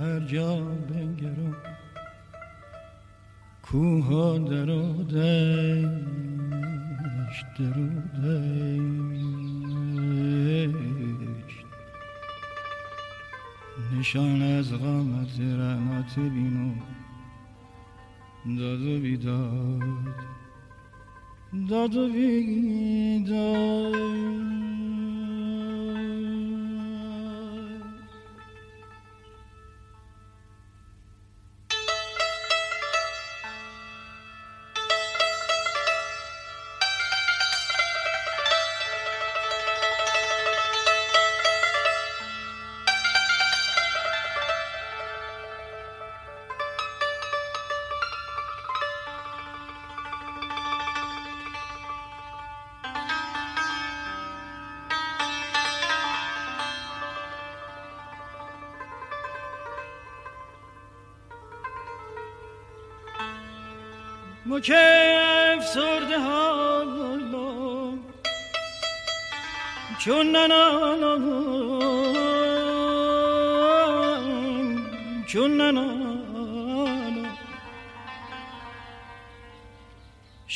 هر 0.00 0.20
جا 0.20 0.56
بنگرم 0.88 1.56
کوها 3.62 4.38
در 4.38 4.70
نشان 13.98 14.42
از 14.42 14.72
قامت 14.72 15.40
رحمت 15.40 16.18
بینو. 16.18 16.74
داد 18.58 18.82
و 18.82 19.00
بیداد. 19.00 19.80
داد 21.68 21.96
و 21.96 22.08
بیداد. 22.08 23.94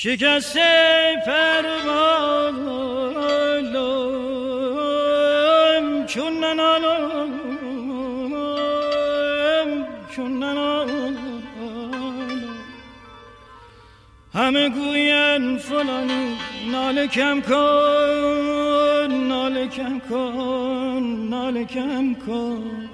شکسته 0.01 1.17
پروانم 1.27 2.57
چون 6.07 6.45
ننانم 6.45 7.31
چون 10.17 10.39
ننانم 10.39 11.43
همه 14.35 14.69
گوین 14.69 15.59
فلانی 15.59 16.39
ناله 16.73 17.07
کم 17.07 17.41
کن 17.41 17.55
ناله 19.29 19.69
کم 19.69 20.01
کن 20.11 21.03
ناله 21.31 21.65
کم 21.65 22.15
کن. 22.15 22.89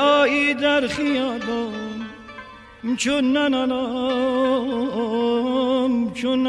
آیی 0.00 0.54
در 0.54 0.86
خیابان 0.86 2.06
چون 2.96 3.32
ننالام 3.36 4.25
چون 6.16 6.46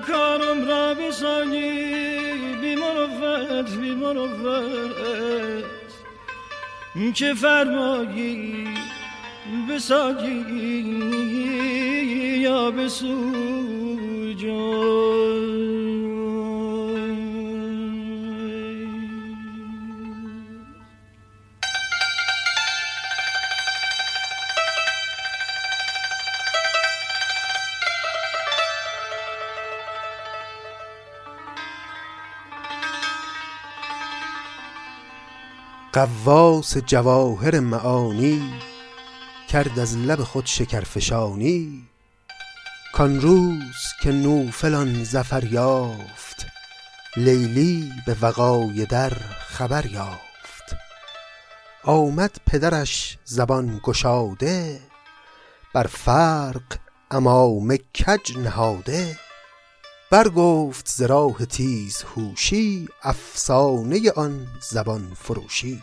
نکارم 0.00 0.68
را 0.68 0.94
بسانی 0.94 1.70
بی 2.60 2.74
مروفت 2.74 3.76
بی 3.76 3.94
مروفت 3.94 5.60
که 7.14 7.34
فرمایی 7.34 8.68
بساجی 9.70 10.44
یا 12.40 12.70
بسوجان 12.70 13.39
قواس 35.92 36.78
جواهر 36.78 37.60
معانی 37.60 38.52
کرد 39.48 39.78
از 39.78 39.96
لب 39.96 40.22
خود 40.22 40.46
شکرفشانی. 40.46 41.88
کان 42.92 43.20
روز 43.20 43.76
که 44.02 44.12
نوفلان 44.12 45.04
زفر 45.04 45.44
یافت 45.44 46.46
لیلی 47.16 47.92
به 48.06 48.16
وقای 48.20 48.86
در 48.86 49.10
خبر 49.48 49.86
یافت. 49.86 50.76
آمد 51.84 52.36
پدرش 52.46 53.18
زبان 53.24 53.80
گشاده 53.84 54.80
بر 55.74 55.86
فرق 55.86 56.62
امام 57.10 57.76
کج 57.76 58.38
نهاده. 58.38 59.18
برگفت 60.12 60.88
ز 60.88 61.02
راه 61.02 61.46
تیز 61.46 62.02
هوشی 62.02 62.88
افسانه 63.02 64.10
آن 64.10 64.46
زبان 64.70 65.12
فروشی. 65.14 65.82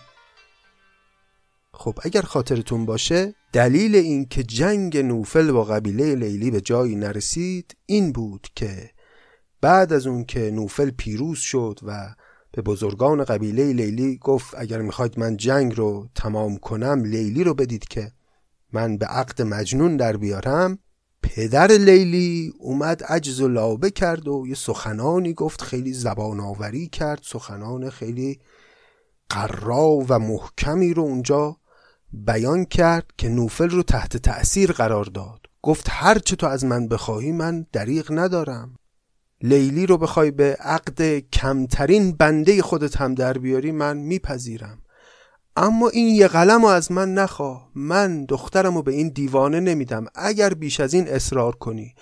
خب 1.73 1.99
اگر 2.03 2.21
خاطرتون 2.21 2.85
باشه 2.85 3.35
دلیل 3.53 3.95
این 3.95 4.25
که 4.25 4.43
جنگ 4.43 4.97
نوفل 4.97 5.51
با 5.51 5.63
قبیله 5.63 6.15
لیلی 6.15 6.51
به 6.51 6.61
جایی 6.61 6.95
نرسید 6.95 7.77
این 7.85 8.11
بود 8.11 8.47
که 8.55 8.89
بعد 9.61 9.93
از 9.93 10.07
اون 10.07 10.25
که 10.25 10.51
نوفل 10.51 10.89
پیروز 10.89 11.39
شد 11.39 11.79
و 11.83 12.15
به 12.51 12.61
بزرگان 12.61 13.23
قبیله 13.23 13.73
لیلی 13.73 14.17
گفت 14.17 14.55
اگر 14.57 14.81
می‌خواید 14.81 15.19
من 15.19 15.37
جنگ 15.37 15.77
رو 15.77 16.07
تمام 16.15 16.57
کنم 16.57 17.03
لیلی 17.05 17.43
رو 17.43 17.53
بدید 17.53 17.87
که 17.87 18.11
من 18.73 18.97
به 18.97 19.05
عقد 19.05 19.41
مجنون 19.41 19.97
در 19.97 20.17
بیارم. 20.17 20.79
پدر 21.35 21.67
لیلی 21.67 22.53
اومد 22.59 23.03
عجز 23.03 23.41
و 23.41 23.47
لابه 23.47 23.91
کرد 23.91 24.27
و 24.27 24.45
یه 24.47 24.55
سخنانی 24.55 25.33
گفت 25.33 25.61
خیلی 25.61 25.93
زبان 25.93 26.39
آوری 26.39 26.87
کرد 26.87 27.19
سخنان 27.23 27.89
خیلی 27.89 28.39
قرا 29.29 30.05
و 30.09 30.19
محکمی 30.19 30.93
رو 30.93 31.03
اونجا 31.03 31.57
بیان 32.13 32.65
کرد 32.65 33.05
که 33.17 33.29
نوفل 33.29 33.69
رو 33.69 33.83
تحت 33.83 34.17
تأثیر 34.17 34.71
قرار 34.71 35.05
داد. 35.05 35.39
گفت 35.61 35.87
هر 35.89 36.19
چه 36.19 36.35
تو 36.35 36.47
از 36.47 36.65
من 36.65 36.87
بخواهی 36.87 37.31
من 37.31 37.65
دریغ 37.73 38.07
ندارم. 38.11 38.75
لیلی 39.41 39.85
رو 39.85 39.97
بخوای 39.97 40.31
به 40.31 40.57
عقد 40.59 41.19
کمترین 41.19 42.11
بنده 42.11 42.61
خودت 42.61 42.97
هم 42.97 43.15
در 43.15 43.37
بیاری 43.37 43.71
من 43.71 43.97
میپذیرم. 43.97 44.81
اما 45.59 45.89
این 45.89 46.15
یه 46.15 46.27
قلم 46.27 46.61
رو 46.61 46.67
از 46.67 46.91
من 46.91 47.13
نخواه 47.13 47.69
من 47.75 48.25
دخترم 48.25 48.75
رو 48.75 48.81
به 48.83 48.91
این 48.91 49.09
دیوانه 49.09 49.59
نمیدم. 49.59 50.05
اگر 50.15 50.53
بیش 50.53 50.79
از 50.79 50.93
این 50.93 51.07
اصرار 51.07 51.55
کنی 51.55 51.95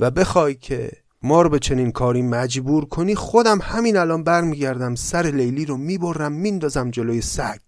و 0.00 0.10
بخوای 0.10 0.54
که 0.54 0.90
ما 1.22 1.42
رو 1.42 1.48
به 1.48 1.58
چنین 1.58 1.92
کاری 1.92 2.22
مجبور 2.22 2.84
کنی 2.84 3.14
خودم 3.14 3.58
همین 3.62 3.96
الان 3.96 4.24
برمیگردم 4.24 4.94
سر 4.94 5.22
لیلی 5.22 5.64
رو 5.64 5.76
می‌برم 5.76 6.32
میندازم 6.32 6.90
جلوی 6.90 7.20
سگ. 7.20 7.60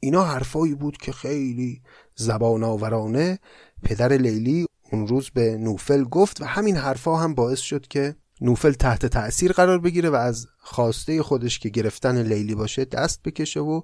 اینا 0.00 0.24
حرفایی 0.24 0.74
بود 0.74 0.96
که 0.96 1.12
خیلی 1.12 1.82
زبان 2.14 2.64
آورانه 2.64 3.38
پدر 3.82 4.12
لیلی 4.12 4.66
اون 4.92 5.06
روز 5.06 5.30
به 5.30 5.56
نوفل 5.56 6.04
گفت 6.04 6.40
و 6.40 6.44
همین 6.44 6.76
حرفا 6.76 7.16
هم 7.16 7.34
باعث 7.34 7.58
شد 7.58 7.86
که 7.86 8.16
نوفل 8.40 8.72
تحت 8.72 9.06
تأثیر 9.06 9.52
قرار 9.52 9.78
بگیره 9.78 10.10
و 10.10 10.14
از 10.14 10.46
خواسته 10.58 11.22
خودش 11.22 11.58
که 11.58 11.68
گرفتن 11.68 12.22
لیلی 12.22 12.54
باشه 12.54 12.84
دست 12.84 13.22
بکشه 13.22 13.60
و 13.60 13.82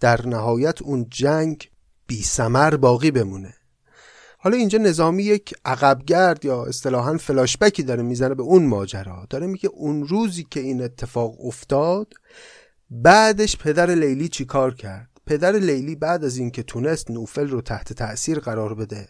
در 0.00 0.26
نهایت 0.26 0.82
اون 0.82 1.06
جنگ 1.10 1.70
بی 2.06 2.22
سمر 2.22 2.76
باقی 2.76 3.10
بمونه. 3.10 3.54
حالا 4.38 4.56
اینجا 4.56 4.78
نظامی 4.78 5.22
یک 5.22 5.54
عقبگرد 5.64 6.44
یا 6.44 6.64
اصطلاحا 6.64 7.16
فلاشبکی 7.16 7.82
داره 7.82 8.02
می‌زنه 8.02 8.34
به 8.34 8.42
اون 8.42 8.66
ماجرا. 8.66 9.26
داره 9.30 9.46
میگه 9.46 9.68
اون 9.72 10.06
روزی 10.06 10.46
که 10.50 10.60
این 10.60 10.82
اتفاق 10.82 11.46
افتاد 11.46 12.14
بعدش 12.90 13.56
پدر 13.56 13.90
لیلی 13.90 14.28
چیکار 14.28 14.74
کرد؟ 14.74 15.08
پدر 15.26 15.52
لیلی 15.52 15.96
بعد 15.96 16.24
از 16.24 16.36
اینکه 16.36 16.62
تونست 16.62 17.10
نوفل 17.10 17.48
رو 17.48 17.60
تحت 17.60 17.92
تأثیر 17.92 18.38
قرار 18.38 18.74
بده 18.74 19.08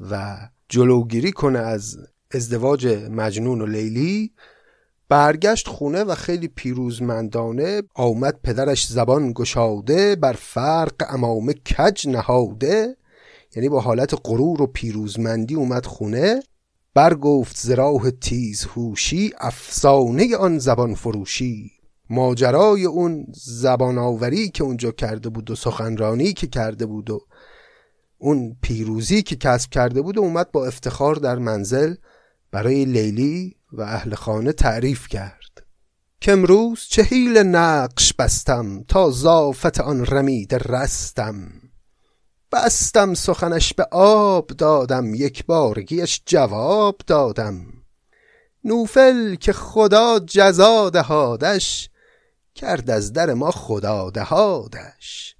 و 0.00 0.36
جلوگیری 0.68 1.32
کنه 1.32 1.58
از 1.58 1.96
ازدواج 2.34 2.86
مجنون 3.10 3.60
و 3.60 3.66
لیلی 3.66 4.32
برگشت 5.08 5.68
خونه 5.68 6.04
و 6.04 6.14
خیلی 6.14 6.48
پیروزمندانه 6.48 7.82
آمد 7.94 8.40
پدرش 8.42 8.86
زبان 8.86 9.32
گشاده 9.32 10.16
بر 10.16 10.32
فرق 10.32 10.94
امامه 11.08 11.52
کج 11.52 12.08
نهاده 12.08 12.96
یعنی 13.56 13.68
با 13.68 13.80
حالت 13.80 14.14
غرور 14.24 14.62
و 14.62 14.66
پیروزمندی 14.66 15.54
اومد 15.54 15.86
خونه. 15.86 16.42
برگفت 16.94 17.56
زراح 17.56 18.10
تیز 18.10 18.64
هوشی 18.64 19.32
افسانه 19.38 20.36
آن 20.36 20.58
زبان 20.58 20.94
فروشی. 20.94 21.70
ماجرای 22.10 22.84
اون 22.84 23.26
زبان 23.34 23.98
آوری 23.98 24.48
که 24.48 24.64
اونجا 24.64 24.90
کرده 24.90 25.28
بود 25.28 25.50
و 25.50 25.54
سخنرانی 25.54 26.32
که 26.32 26.46
کرده 26.46 26.86
بود 26.86 27.10
و 27.10 27.20
اون 28.18 28.56
پیروزی 28.62 29.22
که 29.22 29.36
کسب 29.36 29.70
کرده 29.70 30.02
بود 30.02 30.18
و 30.18 30.20
اومد 30.20 30.52
با 30.52 30.66
افتخار 30.66 31.14
در 31.14 31.38
منزل 31.38 31.94
برای 32.54 32.84
لیلی 32.84 33.56
و 33.72 33.82
اهل 33.82 34.14
خانه 34.14 34.52
تعریف 34.52 35.08
کرد. 35.08 35.66
که 36.20 36.32
امروز 36.32 36.80
چهیل 36.80 37.38
نقش 37.38 38.12
بستم 38.12 38.82
تا 38.82 39.10
زافت 39.10 39.80
آن 39.80 40.06
رمید 40.06 40.54
رستم. 40.54 41.52
بستم 42.52 43.14
سخنش 43.14 43.74
به 43.74 43.84
آب 43.90 44.46
دادم 44.46 45.14
یک 45.14 45.46
بارگیش 45.46 46.22
جواب 46.26 46.96
دادم. 47.06 47.66
نوفل 48.64 49.34
که 49.34 49.52
خدا 49.52 50.18
جزا 50.18 50.90
دهادش 50.90 51.90
کرد 52.54 52.90
از 52.90 53.12
در 53.12 53.34
ما 53.34 53.50
خدا 53.50 54.10
دهادش. 54.10 55.36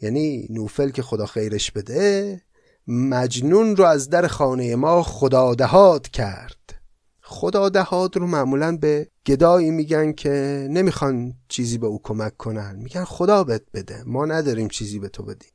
یعنی 0.00 0.46
نوفل 0.50 0.90
که 0.90 1.02
خدا 1.02 1.26
خیرش 1.26 1.70
بده 1.70 2.40
مجنون 2.86 3.76
رو 3.76 3.84
از 3.84 4.10
در 4.10 4.26
خانه 4.26 4.76
ما 4.76 5.02
خدا 5.02 5.54
دهاد 5.54 6.08
کرد. 6.08 6.56
خدا 7.20 7.68
دهاد 7.68 8.16
رو 8.16 8.26
معمولا 8.26 8.76
به 8.76 9.08
گدایی 9.26 9.70
میگن 9.70 10.12
که 10.12 10.66
نمی‌خوان 10.70 11.34
چیزی 11.48 11.78
به 11.78 11.86
او 11.86 12.00
کمک 12.02 12.36
کنن. 12.36 12.76
میگن 12.76 13.04
خدا 13.04 13.44
بهت 13.44 13.62
بده 13.74 14.02
ما 14.06 14.26
نداریم 14.26 14.68
چیزی 14.68 14.98
به 14.98 15.08
تو 15.08 15.22
بدیم. 15.22 15.52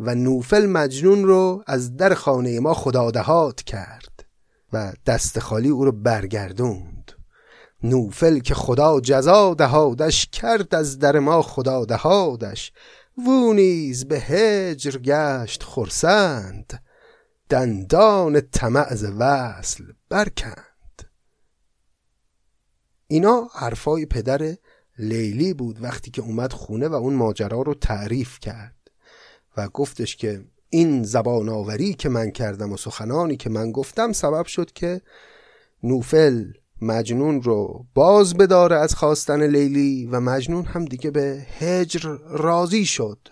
و 0.00 0.14
نوفل 0.14 0.66
مجنون 0.66 1.24
رو 1.24 1.64
از 1.66 1.96
در 1.96 2.14
خانه 2.14 2.60
ما 2.60 2.74
خدا 2.74 3.10
دهاد 3.10 3.62
کرد 3.62 4.24
و 4.72 4.92
دست 5.06 5.38
خالی 5.38 5.68
او 5.68 5.84
رو 5.84 5.92
برگردوند. 5.92 7.12
نوفل 7.82 8.38
که 8.38 8.54
خدا 8.54 9.00
جزا 9.00 9.54
دهادش 9.54 10.26
کرد 10.26 10.74
از 10.74 10.98
در 10.98 11.18
ما 11.18 11.42
خدا 11.42 11.84
دهادش 11.84 12.72
و 13.18 13.52
نیز 13.52 14.08
به 14.08 14.20
هجر 14.20 14.98
گشت 14.98 15.62
خرسند 15.62 16.82
دندان 17.48 18.40
طمع 18.40 18.94
وصل 19.18 19.84
برکند. 20.08 21.02
اینا 23.06 23.48
حرفای 23.54 24.06
پدر 24.06 24.56
لیلی 24.98 25.54
بود 25.54 25.82
وقتی 25.82 26.10
که 26.10 26.22
اومد 26.22 26.52
خونه 26.52 26.88
و 26.88 26.94
اون 26.94 27.14
ماجرا 27.14 27.62
رو 27.62 27.74
تعریف 27.74 28.40
کرد 28.40 28.90
و 29.56 29.68
گفتش 29.68 30.16
که 30.16 30.44
این 30.70 31.02
زبان 31.02 31.48
آوری 31.48 31.94
که 31.94 32.08
من 32.08 32.30
کردم 32.30 32.72
و 32.72 32.76
سخنانی 32.76 33.36
که 33.36 33.50
من 33.50 33.72
گفتم 33.72 34.12
سبب 34.12 34.46
شد 34.46 34.72
که 34.72 35.00
نوفل 35.82 36.52
مجنون 36.80 37.42
رو 37.42 37.86
باز 37.94 38.34
بداره 38.34 38.76
از 38.76 38.94
خواستن 38.94 39.42
لیلی 39.42 40.06
و 40.06 40.20
مجنون 40.20 40.64
هم 40.64 40.84
دیگه 40.84 41.10
به 41.10 41.46
هجر 41.58 42.16
راضی 42.28 42.84
شد. 42.84 43.28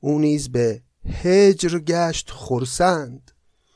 او 0.00 0.18
نیز 0.18 0.52
به 0.52 0.82
هجر 1.22 1.78
گشت 1.78 2.30
خرسند. 2.30 3.30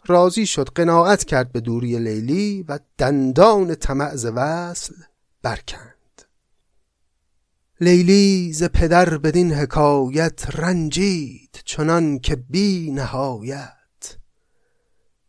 راضی 0.07 0.47
شد 0.47 0.69
قناعت 0.75 1.25
کرد 1.25 1.53
به 1.53 1.61
دوری 1.61 1.99
لیلی 1.99 2.65
و 2.69 2.79
دندان 2.99 3.75
تمعز 3.75 4.27
وصل 4.27 4.95
برکند. 5.43 6.23
لیلی 7.81 8.53
ز 8.53 8.65
پدر 8.65 9.19
بدین 9.19 9.53
حکایت 9.53 10.47
رنجید 10.55 11.61
چنان 11.65 12.19
که 12.19 12.37
بی 12.37 12.91
نهایت. 12.91 13.73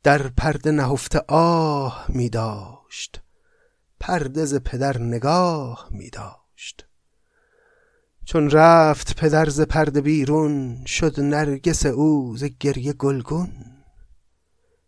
در 0.03 0.27
پرده 0.27 0.71
نهفته 0.71 1.21
آه 1.27 2.05
می 2.09 2.29
داشت. 2.29 3.21
پرده 3.99 4.45
ز 4.45 4.55
پدر 4.55 4.97
نگاه 4.97 5.87
می 5.91 6.09
داشت. 6.09 6.85
چون 8.25 8.49
رفت 8.49 9.15
پدر 9.15 9.49
ز 9.49 9.61
پرده 9.61 10.01
بیرون 10.01 10.85
شد 10.85 11.19
نرگس 11.19 11.85
او 11.85 12.37
ز 12.37 12.43
گریه 12.43 12.93
گلگون. 12.93 13.51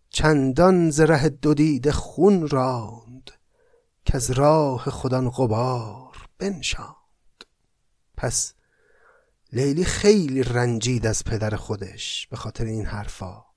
چندان 0.09 0.89
ز 0.89 0.99
ره 0.99 1.30
دو 1.30 1.53
دیده 1.53 1.91
خون 1.91 2.47
راند 2.47 3.32
که 4.05 4.16
از 4.16 4.32
راه 4.32 4.89
خودان 4.89 5.30
غبار 5.30 6.28
بنشاند. 6.38 6.95
پس 8.18 8.53
لیلی 9.53 9.86
خیلی 9.86 10.43
رنجید 10.43 11.05
از 11.05 11.24
پدر 11.24 11.55
خودش 11.55 12.28
به 12.28 12.38
خاطر 12.38 12.66
این 12.66 12.86
حرفا. 12.86 13.51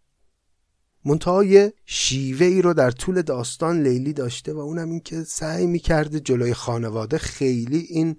منتهای 1.05 1.73
شیوه 1.87 2.47
ای 2.47 2.63
رو 2.63 2.75
در 2.75 2.91
طول 2.91 3.23
داستان 3.23 3.83
لیلی 3.83 4.13
داشته 4.13 4.53
و 4.53 4.59
اونم 4.59 4.91
این 4.91 5.01
که 5.01 5.23
سعی 5.23 5.67
می‌کرده 5.67 6.21
جلوی 6.21 6.55
خانواده 6.55 7.19
خیلی 7.19 7.79
این 7.79 8.17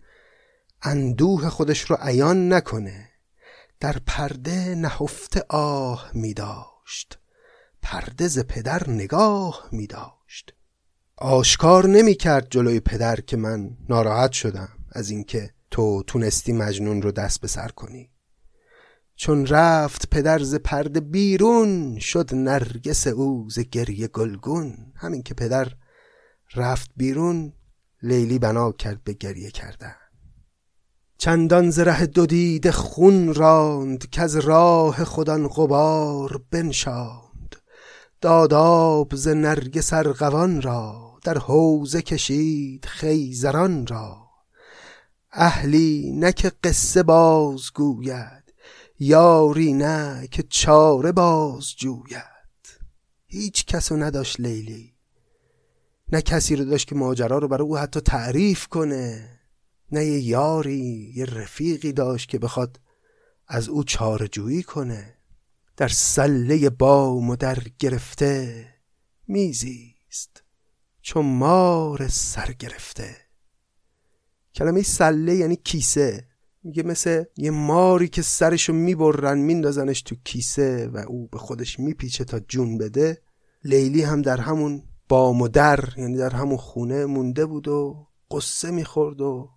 اندوه 0.82 1.50
خودش 1.50 1.82
رو 1.82 1.98
عیان 2.00 2.54
نکنه. 2.54 3.10
در 3.80 3.96
پرده 4.08 4.76
نهفته 4.76 5.44
آه 5.50 6.12
می 6.14 6.34
داشت 6.34 7.20
پرده 7.82 8.28
ز 8.28 8.40
پدر 8.40 8.90
نگاه 8.90 9.70
می 9.72 9.88
داشت 9.88 10.54
آشکار 11.18 11.88
نمی 11.88 12.14
کرد 12.16 12.48
جلوی 12.50 12.80
پدر 12.80 13.16
که 13.16 13.38
من 13.38 13.78
ناراحت 13.90 14.32
شدم 14.32 14.70
از 14.92 15.10
اینکه 15.10 15.54
تو 15.72 16.04
تونستی 16.08 16.54
مجنون 16.54 17.02
رو 17.02 17.12
دست 17.12 17.42
به 17.42 17.48
سر 17.48 17.68
کنی. 17.68 18.10
چون 19.16 19.46
رفت 19.46 20.10
پدر 20.10 20.40
ز 20.44 20.56
پرده 20.56 21.00
بیرون 21.00 22.00
شد 22.00 22.36
نرگس 22.36 23.08
او 23.08 23.50
ز 23.50 23.60
گریه 23.60 24.08
گلگون. 24.08 24.94
همین 24.96 25.24
که 25.24 25.34
پدر 25.34 25.68
رفت 26.56 26.92
بیرون 26.98 27.54
لیلی 28.02 28.40
بنا 28.40 28.72
کرد 28.72 29.04
به 29.04 29.14
گریه 29.14 29.52
کردن. 29.52 29.96
چندان 31.18 31.70
ز 31.70 31.80
ره 31.80 32.06
دو 32.06 32.26
دیده 32.26 32.72
خون 32.72 33.34
راند 33.34 34.10
که 34.10 34.22
از 34.22 34.36
راه 34.36 35.04
خودان 35.04 35.48
غبار 35.48 36.42
بنشاند. 36.52 37.56
داداب 38.22 39.16
ز 39.16 39.28
نرگس 39.28 39.94
ارغوان 39.94 40.62
را 40.62 41.20
در 41.24 41.38
حوزه 41.38 42.02
کشید 42.02 42.86
خیزران 42.86 43.88
را. 43.88 44.26
اهلی 45.32 46.12
نه 46.16 46.32
که 46.32 46.52
قصه 46.64 47.04
باز 47.04 47.74
گوید 47.76 48.45
یاری 49.00 49.74
نه 49.74 50.28
که 50.32 50.44
چاره 50.44 51.12
باز 51.12 51.76
جوید. 51.76 52.80
هیچ 53.28 53.66
کسو 53.66 53.96
نداشت 53.96 54.40
لیلی. 54.40 54.96
نه 56.12 56.22
کسی 56.22 56.56
رو 56.56 56.66
داشت 56.66 56.88
که 56.88 56.96
ماجرا 56.96 57.38
رو 57.38 57.48
برای 57.48 57.68
او 57.68 57.78
حتی 57.78 58.00
تعریف 58.00 58.68
کنه. 58.68 59.40
نه 59.92 60.06
یه 60.06 60.20
یاری 60.20 61.14
یه 61.16 61.26
رفیقی 61.26 61.92
داشت 61.92 62.30
که 62.30 62.40
بخواد 62.40 62.80
از 63.48 63.70
او 63.70 63.84
چارجویی 63.84 64.64
کنه. 64.64 65.18
در 65.78 65.88
سله 65.88 66.70
بام 66.70 67.30
و 67.30 67.36
در 67.36 67.60
گرفته 67.80 68.68
میزیست. 69.28 70.44
چون 71.02 71.26
مار 71.26 72.08
سر 72.08 72.52
گرفته. 72.52 73.16
کلمه 74.56 74.82
سله 74.82 75.36
یعنی 75.36 75.56
کیسه. 75.56 76.28
میگه 76.66 76.84
مثل 76.84 77.24
یه 77.38 77.52
ماری 77.52 78.08
که 78.08 78.22
سرشو 78.22 78.74
می‌برن 78.74 79.38
میندازنش 79.38 80.02
تو 80.02 80.16
کیسه 80.24 80.88
و 80.88 80.98
او 80.98 81.28
به 81.28 81.38
خودش 81.38 81.80
میپیچه 81.80 82.24
تا 82.24 82.40
جون 82.40 82.78
بده. 82.78 83.22
لیلی 83.64 84.02
هم 84.02 84.22
در 84.22 84.38
همون 84.38 84.84
بام 85.10 85.42
و 85.42 85.48
در 85.48 85.80
یعنی 85.98 86.18
در 86.18 86.30
همون 86.30 86.58
خونه 86.58 87.06
مونده 87.06 87.46
بود 87.46 87.68
و 87.68 88.08
قصه 88.32 88.72
می‌خورد 88.72 89.22
و 89.22 89.50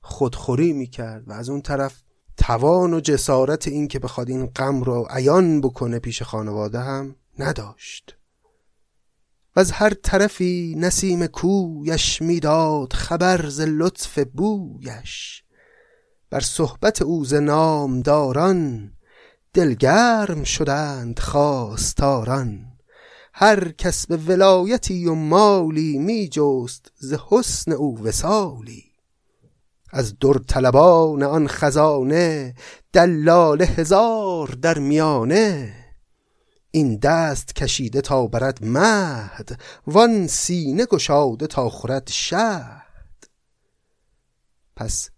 خودخوری 0.00 0.72
می‌کرد 0.72 1.28
و 1.28 1.32
از 1.32 1.48
اون 1.48 1.60
طرف 1.60 2.02
توان 2.36 2.94
و 2.94 3.00
جسارت 3.00 3.68
این 3.68 3.88
که 3.88 3.98
بخواد 3.98 4.28
این 4.28 4.46
غم 4.46 4.82
رو 4.82 5.06
عیان 5.10 5.60
بکنه 5.60 5.98
پیش 5.98 6.22
خانواده 6.22 6.80
هم 6.80 7.16
نداشت. 7.38 8.16
و 9.56 9.60
از 9.60 9.70
هر 9.70 9.94
طرفی 9.94 10.74
نسیم 10.78 11.26
کویش 11.26 12.22
می‌داد 12.22 12.92
خبر 12.92 13.48
ز 13.48 13.60
لطف 13.60 14.18
بویش. 14.18 15.41
بر 16.32 16.40
صحبت 16.40 17.02
او 17.02 17.24
ز 17.24 17.34
نامداران 17.34 18.92
دلگرم 19.54 20.44
شدند 20.44 21.18
خواستاران. 21.18 22.72
هر 23.34 23.72
کس 23.72 24.06
به 24.06 24.16
ولایتی 24.16 25.06
و 25.06 25.14
مالی 25.14 25.98
می 25.98 26.28
جست 26.28 26.92
ز 26.98 27.14
حسن 27.28 27.72
او 27.72 28.02
وسالی 28.02 28.84
از 29.90 30.18
در 30.18 30.34
طلبان 30.48 31.22
آن 31.22 31.48
خزانه 31.48 32.54
دلال 32.92 33.62
هزار 33.62 34.48
در 34.48 34.78
میانه. 34.78 35.74
این 36.70 36.96
دست 36.96 37.54
کشیده 37.54 38.00
تا 38.00 38.26
برد 38.26 38.64
مهد 38.64 39.60
وان 39.86 40.26
سینه 40.26 40.86
گشاده 40.86 41.46
تا 41.46 41.68
خورد 41.68 42.08
شهد. 42.10 43.26
پس 44.76 45.11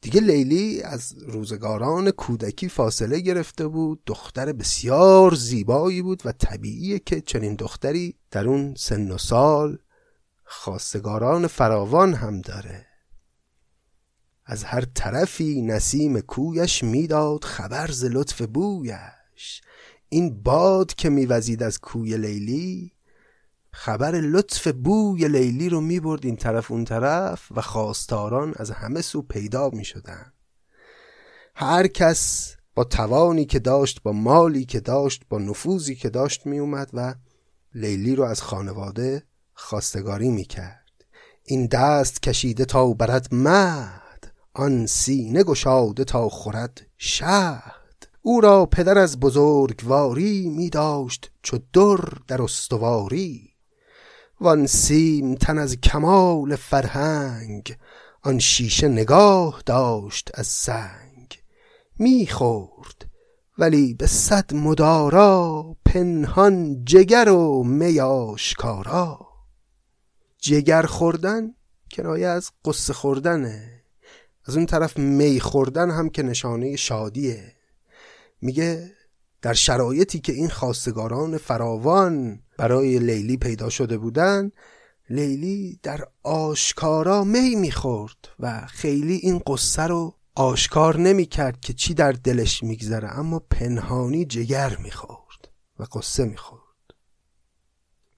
دیگه 0.00 0.20
لیلی 0.20 0.82
از 0.82 1.14
روزگاران 1.18 2.10
کودکی 2.10 2.68
فاصله 2.68 3.20
گرفته 3.20 3.66
بود. 3.66 4.02
دختر 4.06 4.52
بسیار 4.52 5.34
زیبایی 5.34 6.02
بود 6.02 6.22
و 6.24 6.32
طبیعیه 6.32 6.98
که 6.98 7.20
چنین 7.20 7.54
دختری 7.54 8.18
در 8.30 8.48
اون 8.48 8.74
سن 8.74 9.10
و 9.10 9.18
سال 9.18 9.78
خواستگاران 10.44 11.46
فراوان 11.46 12.14
هم 12.14 12.40
داره. 12.40 12.86
از 14.44 14.64
هر 14.64 14.84
طرفی 14.94 15.62
نسیم 15.62 16.20
کویش 16.20 16.84
می‌داد 16.84 17.44
خبر 17.44 17.90
ز 17.90 18.04
لطف 18.04 18.42
بویش. 18.42 19.60
این 20.08 20.42
باد 20.42 20.94
که 20.94 21.08
میوزید 21.08 21.62
از 21.62 21.78
کوی 21.78 22.16
لیلی 22.16 22.92
خبر 23.70 24.10
لطف 24.10 24.68
بوی 24.68 25.28
لیلی 25.28 25.68
رو 25.68 25.80
می‌برد 25.80 26.26
این 26.26 26.36
طرف 26.36 26.70
اون 26.70 26.84
طرف 26.84 27.52
و 27.52 27.60
خواستاران 27.60 28.54
از 28.56 28.70
همه 28.70 29.00
سو 29.00 29.22
پیدا 29.22 29.70
می‌شدن 29.70 30.32
هر 31.54 31.86
کس 31.86 32.56
با 32.74 32.84
توانی 32.84 33.44
که 33.44 33.58
داشت 33.58 34.02
با 34.02 34.12
مالی 34.12 34.64
که 34.64 34.80
داشت 34.80 35.22
با 35.28 35.38
نفوذی 35.38 35.94
که 35.94 36.08
داشت 36.10 36.46
میومد 36.46 36.90
و 36.92 37.14
لیلی 37.74 38.14
رو 38.14 38.24
از 38.24 38.42
خانواده 38.42 39.22
خواستگاری 39.54 40.30
می‌کرد. 40.30 41.04
این 41.44 41.66
دست 41.66 42.22
کشیده 42.22 42.64
تا 42.64 42.92
برد 42.92 43.28
مهد 43.34 44.32
آن 44.54 44.86
سینه 44.86 45.44
گشاده 45.44 46.04
تا 46.04 46.28
خورد 46.28 46.86
شهد. 46.96 48.08
او 48.22 48.40
را 48.40 48.66
پدر 48.66 48.98
از 48.98 49.20
بزرگواری 49.20 50.48
می 50.48 50.70
داشت 50.70 51.30
چو 51.42 51.58
در 51.72 52.18
در 52.28 52.42
استواری 52.42 53.47
وان 54.40 54.66
سیم 54.66 55.34
تن 55.34 55.58
از 55.58 55.76
کمال 55.76 56.56
فرهنگ 56.56 57.76
آن 58.22 58.38
شیشه 58.38 58.88
نگاه 58.88 59.62
داشت 59.66 60.30
از 60.34 60.46
سنگ. 60.46 61.42
می‌خورد 61.98 63.06
ولی 63.58 63.94
به 63.94 64.06
صد 64.06 64.54
مدارا 64.54 65.76
پنهان 65.84 66.84
جگر 66.84 67.28
و 67.28 67.64
میاشکارا 67.64 69.28
جگر 70.38 70.82
خوردن 70.82 71.54
کنایه 71.92 72.26
از 72.26 72.50
قصه 72.64 72.92
خوردنه. 72.92 73.82
از 74.46 74.56
اون 74.56 74.66
طرف 74.66 74.98
می 74.98 75.40
خوردن 75.40 75.90
هم 75.90 76.08
که 76.08 76.22
نشانه 76.22 76.76
شادیه. 76.76 77.52
میگه 78.40 78.92
در 79.42 79.52
شرایطی 79.52 80.18
که 80.20 80.32
این 80.32 80.48
خواستگاران 80.48 81.38
فراوان 81.38 82.40
برای 82.58 82.98
لیلی 82.98 83.36
پیدا 83.36 83.68
شده 83.68 83.98
بودن 83.98 84.50
لیلی 85.10 85.80
در 85.82 86.08
آشکارا 86.22 87.24
می 87.24 87.54
می‌خورد 87.54 88.28
و 88.40 88.66
خیلی 88.66 89.14
این 89.14 89.38
قصه 89.46 89.82
رو 89.82 90.14
آشکار 90.34 90.96
نمی‌کرد 90.96 91.60
که 91.60 91.72
چی 91.72 91.94
در 91.94 92.12
دلش 92.12 92.62
میگذره 92.62 93.18
اما 93.18 93.38
پنهانی 93.38 94.24
جگر 94.24 94.76
می‌خورد 94.76 95.48
و 95.78 95.84
قصه 95.92 96.24
می‌خورد 96.24 96.62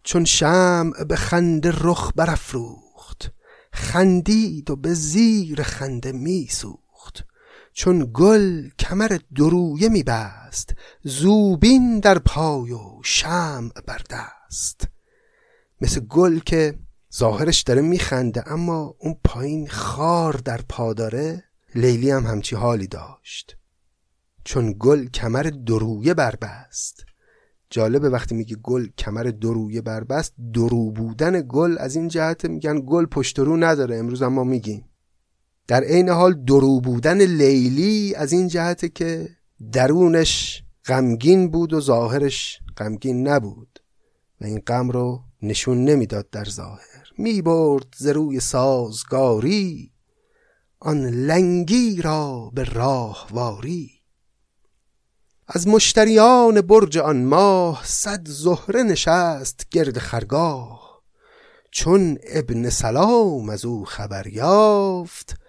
چون 0.02 0.24
شمع 0.24 1.04
به 1.04 1.16
خنده 1.16 1.72
رخ 1.80 2.12
برافروخت 2.16 3.32
خندید 3.72 4.70
و 4.70 4.76
به 4.76 4.94
زیر 4.94 5.62
خنده 5.62 6.12
میسوخت 6.12 6.79
چون 7.72 8.10
گل 8.12 8.68
کمر 8.78 9.18
درویه 9.36 9.88
میبست 9.88 10.74
زوبین 11.02 12.00
در 12.00 12.18
پای 12.18 12.72
و 12.72 13.02
شمع 13.02 13.70
بر 13.86 14.00
دست. 14.10 14.88
مثل 15.80 16.00
گل 16.00 16.38
که 16.38 16.78
ظاهرش 17.14 17.62
داره 17.62 17.82
میخنده 17.82 18.52
اما 18.52 18.94
اون 18.98 19.16
پایین 19.24 19.68
خار 19.68 20.32
در 20.32 20.60
پا 20.68 20.92
داره 20.92 21.44
لیلی 21.74 22.10
هم 22.10 22.26
همچی 22.26 22.56
حالی 22.56 22.86
داشت. 22.86 23.56
چون 24.44 24.74
گل 24.78 25.06
کمر 25.06 25.42
درویه 25.42 26.14
بربست 26.14 27.04
جالبه 27.70 28.08
وقتی 28.08 28.34
میگه 28.34 28.56
گل 28.56 28.86
کمر 28.98 29.22
درویه 29.22 29.80
بربست 29.80 30.34
درو 30.54 30.90
بودن 30.90 31.44
گل 31.48 31.76
از 31.78 31.96
این 31.96 32.08
جهت 32.08 32.44
میگن 32.44 32.82
گل 32.86 33.06
پشت 33.06 33.38
رو 33.38 33.56
نداره 33.56 33.96
امروز 33.96 34.22
اما 34.22 34.44
میگیم. 34.44 34.84
در 35.66 35.84
عین 35.84 36.08
حال 36.08 36.44
درو 36.44 36.80
بودن 36.80 37.20
لیلی 37.22 38.14
از 38.14 38.32
این 38.32 38.48
جهته 38.48 38.88
که 38.88 39.28
درونش 39.72 40.62
غمگین 40.86 41.50
بود 41.50 41.72
و 41.72 41.80
ظاهرش 41.80 42.58
غمگین 42.76 43.28
نبود 43.28 43.78
و 44.40 44.44
این 44.44 44.58
غم 44.66 44.90
رو 44.90 45.20
نشون 45.42 45.84
نمی‌داد 45.84 46.30
در 46.30 46.44
ظاهر. 46.44 47.12
می 47.18 47.42
برد 47.42 47.86
ز 47.96 48.06
روی 48.06 48.40
سازگاری 48.40 49.92
آن 50.80 51.06
لنگی 51.06 52.02
را 52.02 52.50
به 52.54 52.64
راهواری. 52.64 53.90
از 55.48 55.68
مشتریان 55.68 56.60
برج 56.60 56.98
آن 56.98 57.24
ماه 57.24 57.82
صد 57.84 58.28
زهره 58.28 58.82
نشست 58.82 59.66
گرد 59.70 59.98
خرگاه 59.98 61.02
چون 61.70 62.18
ابن 62.28 62.70
سلام 62.70 63.48
از 63.48 63.64
او 63.64 63.84
خبر 63.84 64.26
یافت 64.26 65.39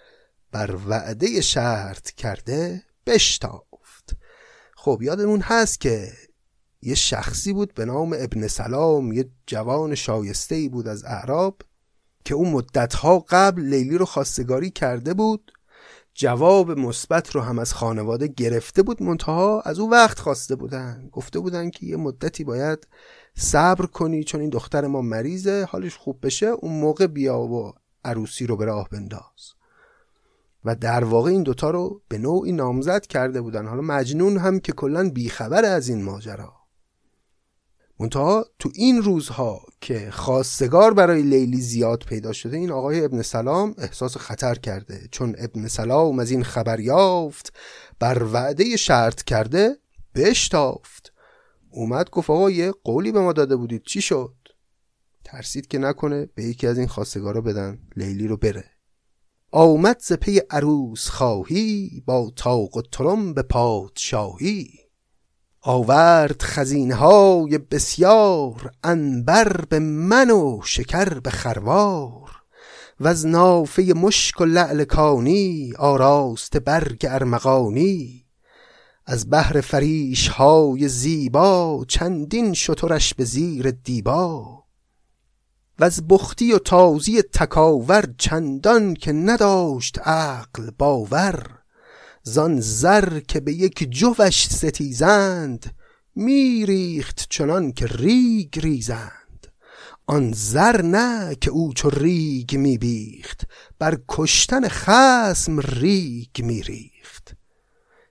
بر 0.52 0.78
وعده 0.88 1.42
شرط 1.42 2.12
کرده 2.12 2.84
بشتافت. 3.06 4.16
خب 4.76 5.00
یادمون 5.02 5.42
هست 5.42 5.82
که 5.82 6.12
یه 6.82 6.96
شخصی 6.96 7.54
بود 7.54 7.74
به 7.74 7.86
نام 7.86 8.16
ابن 8.20 8.48
سلام 8.48 9.12
یه 9.12 9.30
جوان 9.48 9.96
شایسته 9.96 10.56
ای 10.56 10.70
بود 10.70 10.88
از 10.88 11.04
اعراب 11.06 11.62
که 12.26 12.36
اون 12.36 12.50
مدتها 12.50 13.26
قبل 13.30 13.62
لیلی 13.62 13.98
رو 13.98 14.06
خواستگاری 14.06 14.70
کرده 14.70 15.14
بود 15.14 15.52
جواب 16.14 16.72
مثبت 16.72 17.36
رو 17.36 17.42
هم 17.42 17.60
از 17.60 17.74
خانواده 17.74 18.28
گرفته 18.28 18.84
بود 18.84 19.04
منتها 19.04 19.62
از 19.62 19.80
اون 19.80 19.90
وقت 19.90 20.20
خواسته 20.20 20.56
بودن. 20.56 21.10
گفته 21.12 21.40
بودن 21.40 21.70
که 21.70 21.86
یه 21.86 21.98
مدتی 21.98 22.44
باید 22.44 22.88
صبر 23.38 23.86
کنی 23.86 24.24
چون 24.24 24.42
این 24.42 24.50
دختر 24.50 24.88
ما 24.88 25.02
مریضه 25.02 25.66
حالش 25.70 25.96
خوب 25.96 26.26
بشه 26.26 26.46
اون 26.46 26.80
موقع 26.80 27.08
بیا 27.08 27.40
و 27.40 27.74
عروسی 28.06 28.48
رو 28.48 28.58
به 28.58 28.66
راه 28.66 28.90
بنداز. 28.90 29.61
و 30.66 30.76
در 30.76 31.04
واقع 31.04 31.30
این 31.30 31.44
دوتا 31.44 31.70
رو 31.70 32.02
به 32.08 32.18
نوعی 32.18 32.52
نامزد 32.52 33.06
کرده 33.06 33.42
بودن. 33.42 33.68
حالا 33.68 33.82
مجنون 33.82 34.38
هم 34.38 34.60
که 34.60 34.72
کلا 34.72 35.10
بیخبر 35.10 35.66
از 35.66 35.90
این 35.90 36.04
ماجرا. 36.04 36.54
منتها 38.00 38.46
تو 38.60 38.72
این 38.76 39.02
روزها 39.02 39.62
که 39.82 40.12
خواستگار 40.12 40.94
برای 40.94 41.22
لیلی 41.22 41.62
زیاد 41.62 42.04
پیدا 42.04 42.34
شده 42.34 42.58
این 42.58 42.72
آقای 42.72 43.06
ابن 43.06 43.22
سلام 43.22 43.76
احساس 43.78 44.18
خطر 44.18 44.56
کرده. 44.56 45.08
چون 45.12 45.36
ابن 45.38 45.68
سلام 45.68 46.20
از 46.20 46.32
این 46.32 46.44
خبر 46.44 46.80
یافت 46.80 47.54
بر 48.00 48.24
وعده 48.24 48.78
شرط 48.78 49.24
کرده 49.24 49.78
بشتافت. 50.16 51.14
اومد 51.70 52.10
گفت 52.10 52.30
آقا 52.30 52.50
یه 52.50 52.72
قولی 52.84 53.12
به 53.12 53.20
ما 53.20 53.34
داده 53.34 53.56
بودید. 53.56 53.84
چی 53.84 54.02
شد؟ 54.02 54.36
ترسید 55.24 55.68
که 55.68 55.78
نکنه 55.78 56.30
به 56.36 56.44
یکی 56.44 56.68
از 56.68 56.78
این 56.78 56.88
خواستگارا 56.88 57.42
بدن 57.42 57.80
لیلی 57.96 58.28
رو 58.28 58.38
بره. 58.38 58.66
آمد 59.54 59.98
ز 60.00 60.14
پی 60.14 60.42
عروس 60.50 61.10
خواهی 61.10 62.04
با 62.06 62.32
تاق 62.36 62.78
و 62.78 62.82
ترم 62.82 63.34
به 63.34 63.42
پادشاهی. 63.42 64.70
آورد 65.62 66.42
خزینه 66.42 66.96
های 66.96 67.58
بسیار 67.58 68.72
انبر 68.84 69.66
به 69.70 69.80
من 69.80 70.32
و 70.32 70.62
شکر 70.64 71.20
به 71.20 71.30
خروار. 71.30 72.30
و 73.00 73.08
از 73.08 73.26
نافه 73.28 73.94
مشک 73.96 74.42
و 74.42 74.46
لعل 74.46 74.84
کانی 74.84 75.74
آراست 75.78 76.58
برگ 76.58 77.06
ارمغانی. 77.10 78.26
از 79.06 79.30
بهر 79.30 79.62
فریش 79.62 80.28
های 80.28 80.88
زیبا 80.88 81.86
چندین 81.88 82.54
شترش 82.54 83.14
به 83.14 83.24
زیر 83.24 83.72
دیبا. 83.72 84.61
و 85.82 85.84
از 85.84 86.08
بختی 86.08 86.54
و 86.54 86.60
تازی 86.60 87.22
تکاور 87.22 88.06
چندان 88.18 88.94
که 88.94 89.12
نداشت 89.12 90.00
عقل 90.00 90.72
باور 90.78 91.60
زان 92.24 92.60
زر 92.60 93.20
که 93.20 93.40
به 93.40 93.54
یک 93.54 93.88
جوش 93.90 94.48
ستیزند 94.48 95.76
میریخت 96.16 97.26
چنان 97.30 97.72
که 97.72 97.86
ریگ 97.86 98.60
ریزند. 98.60 99.48
آن 100.08 100.32
زر 100.36 100.82
نه 100.82 101.36
که 101.36 101.52
او 101.52 101.74
چو 101.74 101.90
ریگ 101.90 102.56
میبیخت 102.56 103.48
بر 103.80 103.98
کشتن 104.10 104.68
خسم 104.68 105.60
ریگ 105.60 106.42
میریخت. 106.44 107.34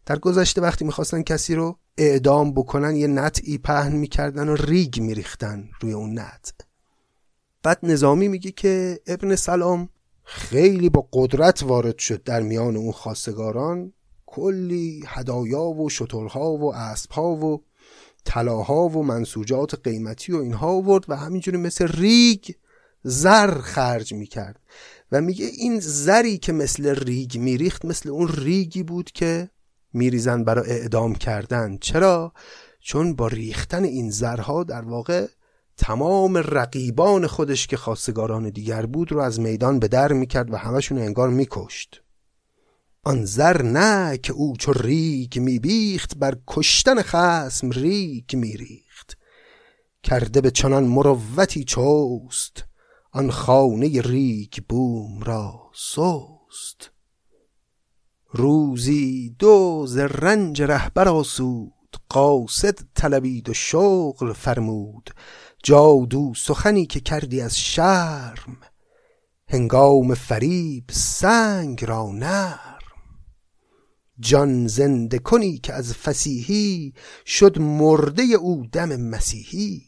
در 0.06 0.18
گذشته 0.18 0.60
وقتی 0.60 0.84
می‌خواستن 0.84 1.22
کسی 1.22 1.54
رو 1.54 1.78
اعدام 1.98 2.52
بکنن 2.54 2.96
یه 2.96 3.06
نطعی 3.06 3.58
پهن 3.58 3.92
می‌کردن 3.92 4.48
و 4.48 4.54
ریگ 4.54 5.00
میریختن 5.00 5.68
روی 5.80 5.92
اون 5.92 6.18
نطع. 6.18 6.69
بعد 7.62 7.78
نظامی 7.82 8.28
میگه 8.28 8.50
که 8.50 9.00
ابن 9.06 9.36
سلام 9.36 9.88
خیلی 10.24 10.88
با 10.88 11.08
قدرت 11.12 11.62
وارد 11.62 11.98
شد 11.98 12.22
در 12.22 12.42
میان 12.42 12.76
اون 12.76 12.92
خواستگاران 12.92 13.92
کلی 14.26 15.04
هدایا 15.06 15.62
و 15.62 15.90
شترها 15.90 16.50
و 16.50 16.74
اسبها 16.74 17.36
و 17.36 17.64
طلاها 18.24 18.88
و 18.88 19.02
منسوجات 19.02 19.74
قیمتی 19.84 20.32
و 20.32 20.36
اینها 20.36 20.66
آورد 20.66 21.04
و 21.08 21.16
همینجوری 21.16 21.56
مثل 21.56 21.88
ریگ 21.88 22.44
زر 23.02 23.58
خرج 23.58 24.14
می‌کرد 24.14 24.60
و 25.12 25.20
میگه 25.20 25.46
این 25.46 25.80
زری 25.80 26.38
که 26.38 26.52
مثل 26.52 26.94
ریگ 26.94 27.38
میریخت 27.38 27.84
مثل 27.84 28.08
اون 28.08 28.28
ریگی 28.28 28.82
بود 28.82 29.10
که 29.10 29.50
میریزن 29.92 30.44
برای 30.44 30.70
اعدام 30.70 31.14
کردن 31.14 31.78
چرا؟ 31.80 32.32
چون 32.80 33.14
با 33.14 33.26
ریختن 33.26 33.84
این 33.84 34.10
زرها 34.10 34.64
در 34.64 34.82
واقع 34.82 35.26
تمام 35.80 36.36
رقیبان 36.36 37.26
خودش 37.26 37.66
که 37.66 37.76
خواستگاران 37.76 38.50
دیگر 38.50 38.86
بود 38.86 39.12
رو 39.12 39.20
از 39.20 39.40
میدان 39.40 39.78
به 39.78 39.88
در 39.88 40.12
می‌کرد 40.12 40.52
و 40.52 40.56
همشون 40.56 40.98
انگار 40.98 41.28
میکشت. 41.28 42.02
آن 43.04 43.24
زر 43.24 43.62
نه 43.62 44.18
که 44.18 44.32
او 44.32 44.56
چو 44.56 44.72
ریگ 44.72 45.38
میبیخت 45.38 46.16
بر 46.16 46.36
کشتن 46.46 47.02
خسم 47.02 47.70
ریگ 47.70 48.36
میریخت. 48.36 49.18
کرده 50.02 50.40
به 50.40 50.50
چنان 50.50 50.84
مروتی 50.84 51.64
چوست 51.64 52.64
آن 53.12 53.30
خانه 53.30 54.00
ریگ 54.00 54.54
بوم 54.68 55.22
را 55.22 55.70
سوست 55.74 56.90
روزی 58.32 59.34
دو 59.38 59.84
ز 59.88 59.96
رنج 59.96 60.62
رهبر 60.62 61.08
آسود 61.08 61.96
قاصد 62.08 62.78
طلبید 62.94 63.48
و 63.48 63.54
شغل 63.54 64.32
فرمود. 64.32 65.10
جادو 65.62 66.34
سخنی 66.34 66.86
که 66.86 67.00
کردی 67.00 67.40
از 67.40 67.58
شرم 67.58 68.56
هنگام 69.48 70.14
فریب 70.14 70.84
سنگ 70.90 71.84
را 71.84 72.10
نرم. 72.12 72.78
جان 74.20 74.66
زنده 74.66 75.18
کنی 75.18 75.58
که 75.58 75.72
از 75.72 75.94
فسیحی 75.94 76.92
شد 77.26 77.58
مرده 77.58 78.22
او 78.22 78.66
دم 78.72 78.96
مسیحی. 78.96 79.82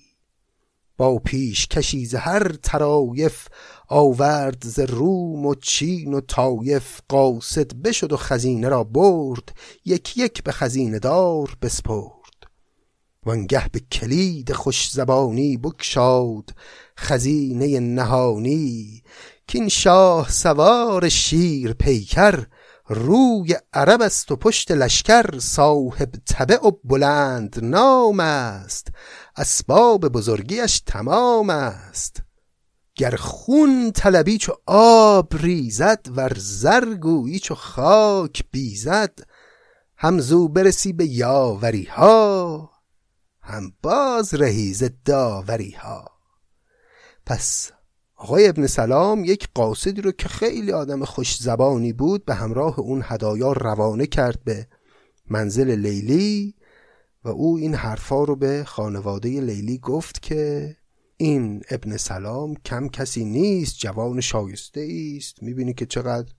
با 0.97 1.19
پیش 1.19 1.67
کشی 1.67 2.07
ز 2.07 2.15
هر 2.15 2.57
آورد 3.89 4.65
ز 4.65 4.79
روم 4.79 5.47
و 5.47 5.55
چین 5.55 6.15
و 6.15 6.21
طایف. 6.21 7.01
قاصد 7.09 7.75
بشد 7.83 8.13
و 8.13 8.17
خزینه 8.17 8.69
را 8.69 8.85
برد 8.85 9.55
یک 9.85 10.17
یک 10.17 10.43
به 10.43 10.53
خزینه 10.53 10.99
دار 10.99 11.57
بسپرد. 11.63 12.22
وانگه 13.27 13.69
به 13.73 13.81
کلید 13.81 14.53
خوش 14.53 14.91
زبانی 14.91 15.57
بکشاد 15.57 16.51
خزینه 16.99 17.81
نهانی 17.81 19.03
کین 19.47 19.69
شاه 19.69 20.31
سوار 20.31 21.09
شیر 21.09 21.73
پیکر 21.73 22.45
روی 22.89 23.57
عرب 23.73 24.03
است 24.03 24.33
و 24.33 24.37
پشت 24.37 24.71
لشکر 24.71 25.39
صاحب 25.39 26.11
تبع 26.27 26.67
و 26.67 26.71
بلند 26.85 27.65
نام 27.65 28.21
است 28.21 28.89
اسباب 29.37 30.09
بزرگیش 30.09 30.81
تمام 30.87 31.51
است. 31.51 32.23
گر 32.95 33.17
خون 33.17 33.93
طلبی 33.93 34.39
چو 34.39 34.53
آب 34.67 35.37
ریزد 35.37 36.07
ور 36.17 36.33
زرگویی 36.37 37.39
چو 37.39 37.55
خاک 37.55 38.45
بیزد 38.51 39.19
همزو 39.97 40.49
برسی 40.49 40.93
به 40.93 41.07
یاوری 41.07 41.85
ها 41.85 42.72
هم 43.43 43.73
باز 43.83 44.35
رهی 44.35 44.75
ز 44.75 44.85
داوری 45.05 45.71
ها 45.71 46.11
پس 47.27 47.71
آقای 48.17 48.49
ابن 48.49 48.67
سلام 48.67 49.25
یک 49.25 49.49
قاصدی 49.55 50.03
رو 50.03 50.13
که 50.13 50.29
خیلی 50.29 50.73
آدم 50.73 51.05
خوش 51.05 51.37
زبانی 51.37 51.93
بود 51.93 52.25
به 52.25 52.35
همراه 52.35 52.81
اون 52.81 53.03
هدایا 53.05 53.53
روانه 53.53 54.07
کرد 54.07 54.45
به 54.45 54.67
منزل 55.31 55.71
لیلی 55.71 56.55
و 57.25 57.29
او 57.29 57.57
این 57.57 57.75
حرفا 57.75 58.25
رو 58.25 58.37
به 58.37 58.65
خانواده 58.67 59.41
لیلی 59.41 59.79
گفت 59.79 60.23
که 60.23 60.77
این 61.17 61.63
ابن 61.71 61.97
سلام 61.97 62.55
کم 62.55 62.89
کسی 62.89 63.25
نیست 63.25 63.79
جوان 63.79 64.21
شایسته 64.21 65.15
است. 65.17 65.43
می‌بینی 65.43 65.75
که 65.75 65.87
چقدر 65.87 66.33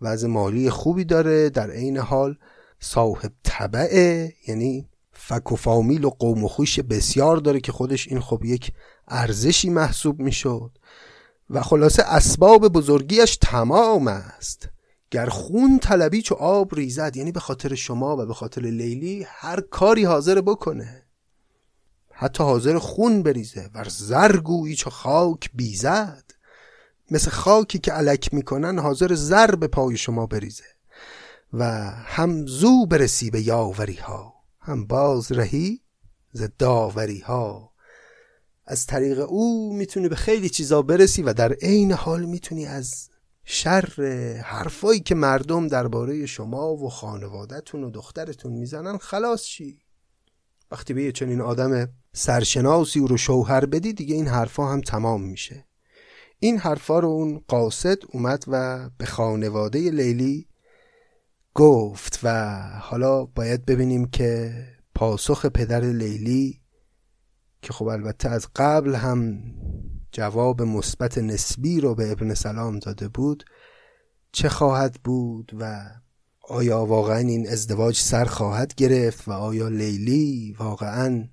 وضع 0.00 0.28
مالی 0.28 0.70
خوبی 0.70 1.04
داره 1.04 1.50
در 1.50 1.70
عین 1.70 1.96
حال 1.96 2.36
صاحب 2.80 3.32
طبعه 3.42 4.32
یعنی 4.48 4.89
فک 5.22 5.52
و 5.52 5.56
فامیل 5.56 6.04
و 6.04 6.10
قوم 6.10 6.44
و 6.44 6.48
خوش 6.48 6.80
بسیار 6.80 7.36
داره 7.36 7.60
که 7.60 7.72
خودش 7.72 8.08
این 8.08 8.20
خب 8.20 8.44
یک 8.44 8.72
ارزشی 9.08 9.70
محسوب 9.70 10.20
می‌شد. 10.20 10.70
و 11.50 11.62
خلاصه 11.62 12.02
اسباب 12.02 12.68
بزرگیش 12.68 13.36
تمام 13.36 14.08
است. 14.08 14.68
گر 15.10 15.26
خون 15.26 15.78
طلبی 15.78 16.22
چو 16.22 16.34
آب 16.34 16.74
ریزد 16.74 17.16
یعنی 17.16 17.32
به 17.32 17.40
خاطر 17.40 17.74
شما 17.74 18.16
و 18.16 18.26
به 18.26 18.34
خاطر 18.34 18.62
لیلی 18.62 19.26
هر 19.28 19.60
کاری 19.60 20.04
حاضر 20.04 20.40
بکنه. 20.40 21.02
حتی 22.10 22.44
حاضر 22.44 22.78
خون 22.78 23.22
بریزه 23.22 23.70
ور 23.74 23.88
زرگویی 23.88 24.76
چو 24.76 24.90
خاک 24.90 25.50
بیزد. 25.54 26.24
مثل 27.10 27.30
خاکی 27.30 27.78
که 27.78 27.92
علک 27.92 28.34
می‌کنن 28.34 28.78
حاضر 28.78 29.14
زر 29.14 29.54
به 29.54 29.66
پای 29.66 29.96
شما 29.96 30.26
بریزه. 30.26 30.64
و 31.52 31.64
همزو 31.90 32.86
برسی 32.86 33.30
به 33.30 33.42
یاوری 33.42 33.96
ها 33.96 34.39
هم 34.60 34.86
باز 34.86 35.32
رهی 35.32 35.80
ز 36.32 36.42
داوری 36.58 37.20
ها 37.20 37.72
از 38.66 38.86
طریق 38.86 39.20
او 39.28 39.76
می‌تونی 39.76 40.08
به 40.08 40.16
خیلی 40.16 40.48
چیزا 40.48 40.82
برسی 40.82 41.22
و 41.22 41.32
در 41.32 41.52
عین 41.52 41.92
حال 41.92 42.24
می‌تونی 42.24 42.66
از 42.66 43.10
شر 43.44 43.88
حرفایی 44.44 45.00
که 45.00 45.14
مردم 45.14 45.68
درباره 45.68 46.26
شما 46.26 46.74
و 46.74 46.90
خانوادهتون 46.90 47.84
و 47.84 47.90
دخترتون 47.90 48.52
می‌زنن 48.52 48.98
خلاص 48.98 49.42
شی. 49.42 49.80
وقتی 50.70 50.94
به 50.94 51.02
یه 51.02 51.12
چنین 51.12 51.40
آدم 51.40 51.88
سرشناسی 52.12 53.00
رو 53.00 53.16
شوهر 53.16 53.66
بدی 53.66 53.92
دیگه 53.92 54.14
این 54.14 54.28
حرفا 54.28 54.66
هم 54.66 54.80
تمام 54.80 55.22
میشه. 55.22 55.66
این 56.38 56.58
حرفا 56.58 56.98
رو 56.98 57.08
اون 57.08 57.44
قاصد 57.48 57.98
اومد 58.12 58.44
و 58.48 58.90
به 58.98 59.06
خانواده 59.06 59.90
لیلی 59.90 60.49
گفت 61.60 62.20
و 62.22 62.58
حالا 62.80 63.24
باید 63.24 63.64
ببینیم 63.64 64.06
که 64.06 64.52
پاسخ 64.94 65.46
پدر 65.46 65.80
لیلی 65.80 66.60
که 67.62 67.72
خب 67.72 67.86
البته 67.86 68.28
از 68.28 68.48
قبل 68.56 68.94
هم 68.94 69.42
جواب 70.12 70.62
مثبت 70.62 71.18
نسبی 71.18 71.80
رو 71.80 71.94
به 71.94 72.12
ابن 72.12 72.34
سلام 72.34 72.78
داده 72.78 73.08
بود 73.08 73.44
چه 74.32 74.48
خواهد 74.48 74.94
بود 75.04 75.52
و 75.60 75.90
آیا 76.48 76.84
واقعا 76.84 77.18
این 77.18 77.48
ازدواج 77.48 77.96
سر 77.96 78.24
خواهد 78.24 78.74
گرفت 78.74 79.28
و 79.28 79.32
آیا 79.32 79.68
لیلی 79.68 80.56
واقعا 80.58 81.28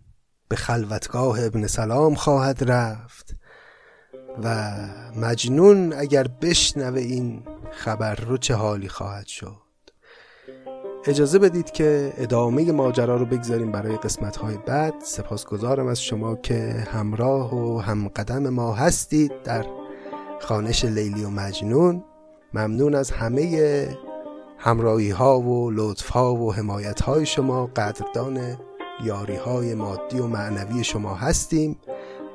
به 0.48 0.56
خلوتگاه 0.56 1.46
ابن 1.46 1.68
سلام 1.68 2.16
خواهد 2.16 2.72
رفت؟ 2.72 3.36
و 4.44 4.76
مجنون 5.16 5.94
اگر 5.94 6.28
بشنوه 6.28 7.02
این 7.02 7.44
خبر 7.72 8.16
رو 8.16 8.38
چه 8.38 8.56
حالی 8.56 8.90
خواهد 8.90 9.28
شد؟ 9.28 9.67
اجازه 11.08 11.40
بدید 11.40 11.72
که 11.72 12.14
ادامه 12.18 12.72
ماجرا 12.72 13.16
رو 13.16 13.26
بگذاریم 13.26 13.72
برای 13.72 13.98
قسمت 13.98 14.36
های 14.36 14.58
بعد. 14.66 14.94
سپاسگزارم 15.04 15.88
از 15.88 16.02
شما 16.02 16.36
که 16.36 16.88
همراه 16.92 17.56
و 17.56 17.80
همقدم 17.80 18.50
ما 18.50 18.74
هستید 18.74 19.32
در 19.44 19.66
خانش 20.40 20.86
لیلی 20.86 21.24
و 21.24 21.30
مجنون. 21.30 22.04
ممنون 22.54 22.96
از 22.96 23.12
همه 23.12 23.88
همراهی 24.58 25.10
ها 25.10 25.40
و 25.40 25.72
لطف 25.72 26.10
ها 26.10 26.36
و 26.36 26.54
حمایت 26.54 27.02
های 27.02 27.26
شما. 27.26 27.66
قدردان 27.66 28.58
یاری 29.04 29.36
های 29.36 29.76
مادی 29.76 30.20
و 30.20 30.28
معنوی 30.28 30.84
شما 30.84 31.16
هستیم 31.16 31.80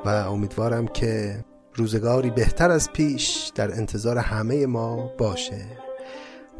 و 0.04 0.08
امیدوارم 0.08 0.86
که 0.86 1.44
روزگاری 1.74 2.30
بهتر 2.30 2.70
از 2.70 2.92
پیش 2.92 3.52
در 3.54 3.72
انتظار 3.72 4.18
همه 4.18 4.66
ما 4.66 5.10
باشه. 5.18 5.91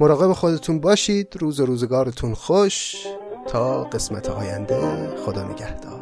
مراقب 0.01 0.33
خودتون 0.33 0.81
باشید. 0.81 1.37
روز 1.41 1.61
و 1.61 1.67
روزگارتون 1.67 2.35
خوش. 2.35 2.97
تا 3.47 3.85
قسمت 3.85 4.31
آینده. 4.31 5.09
خدا 5.27 5.43
نگهدار. 5.49 6.02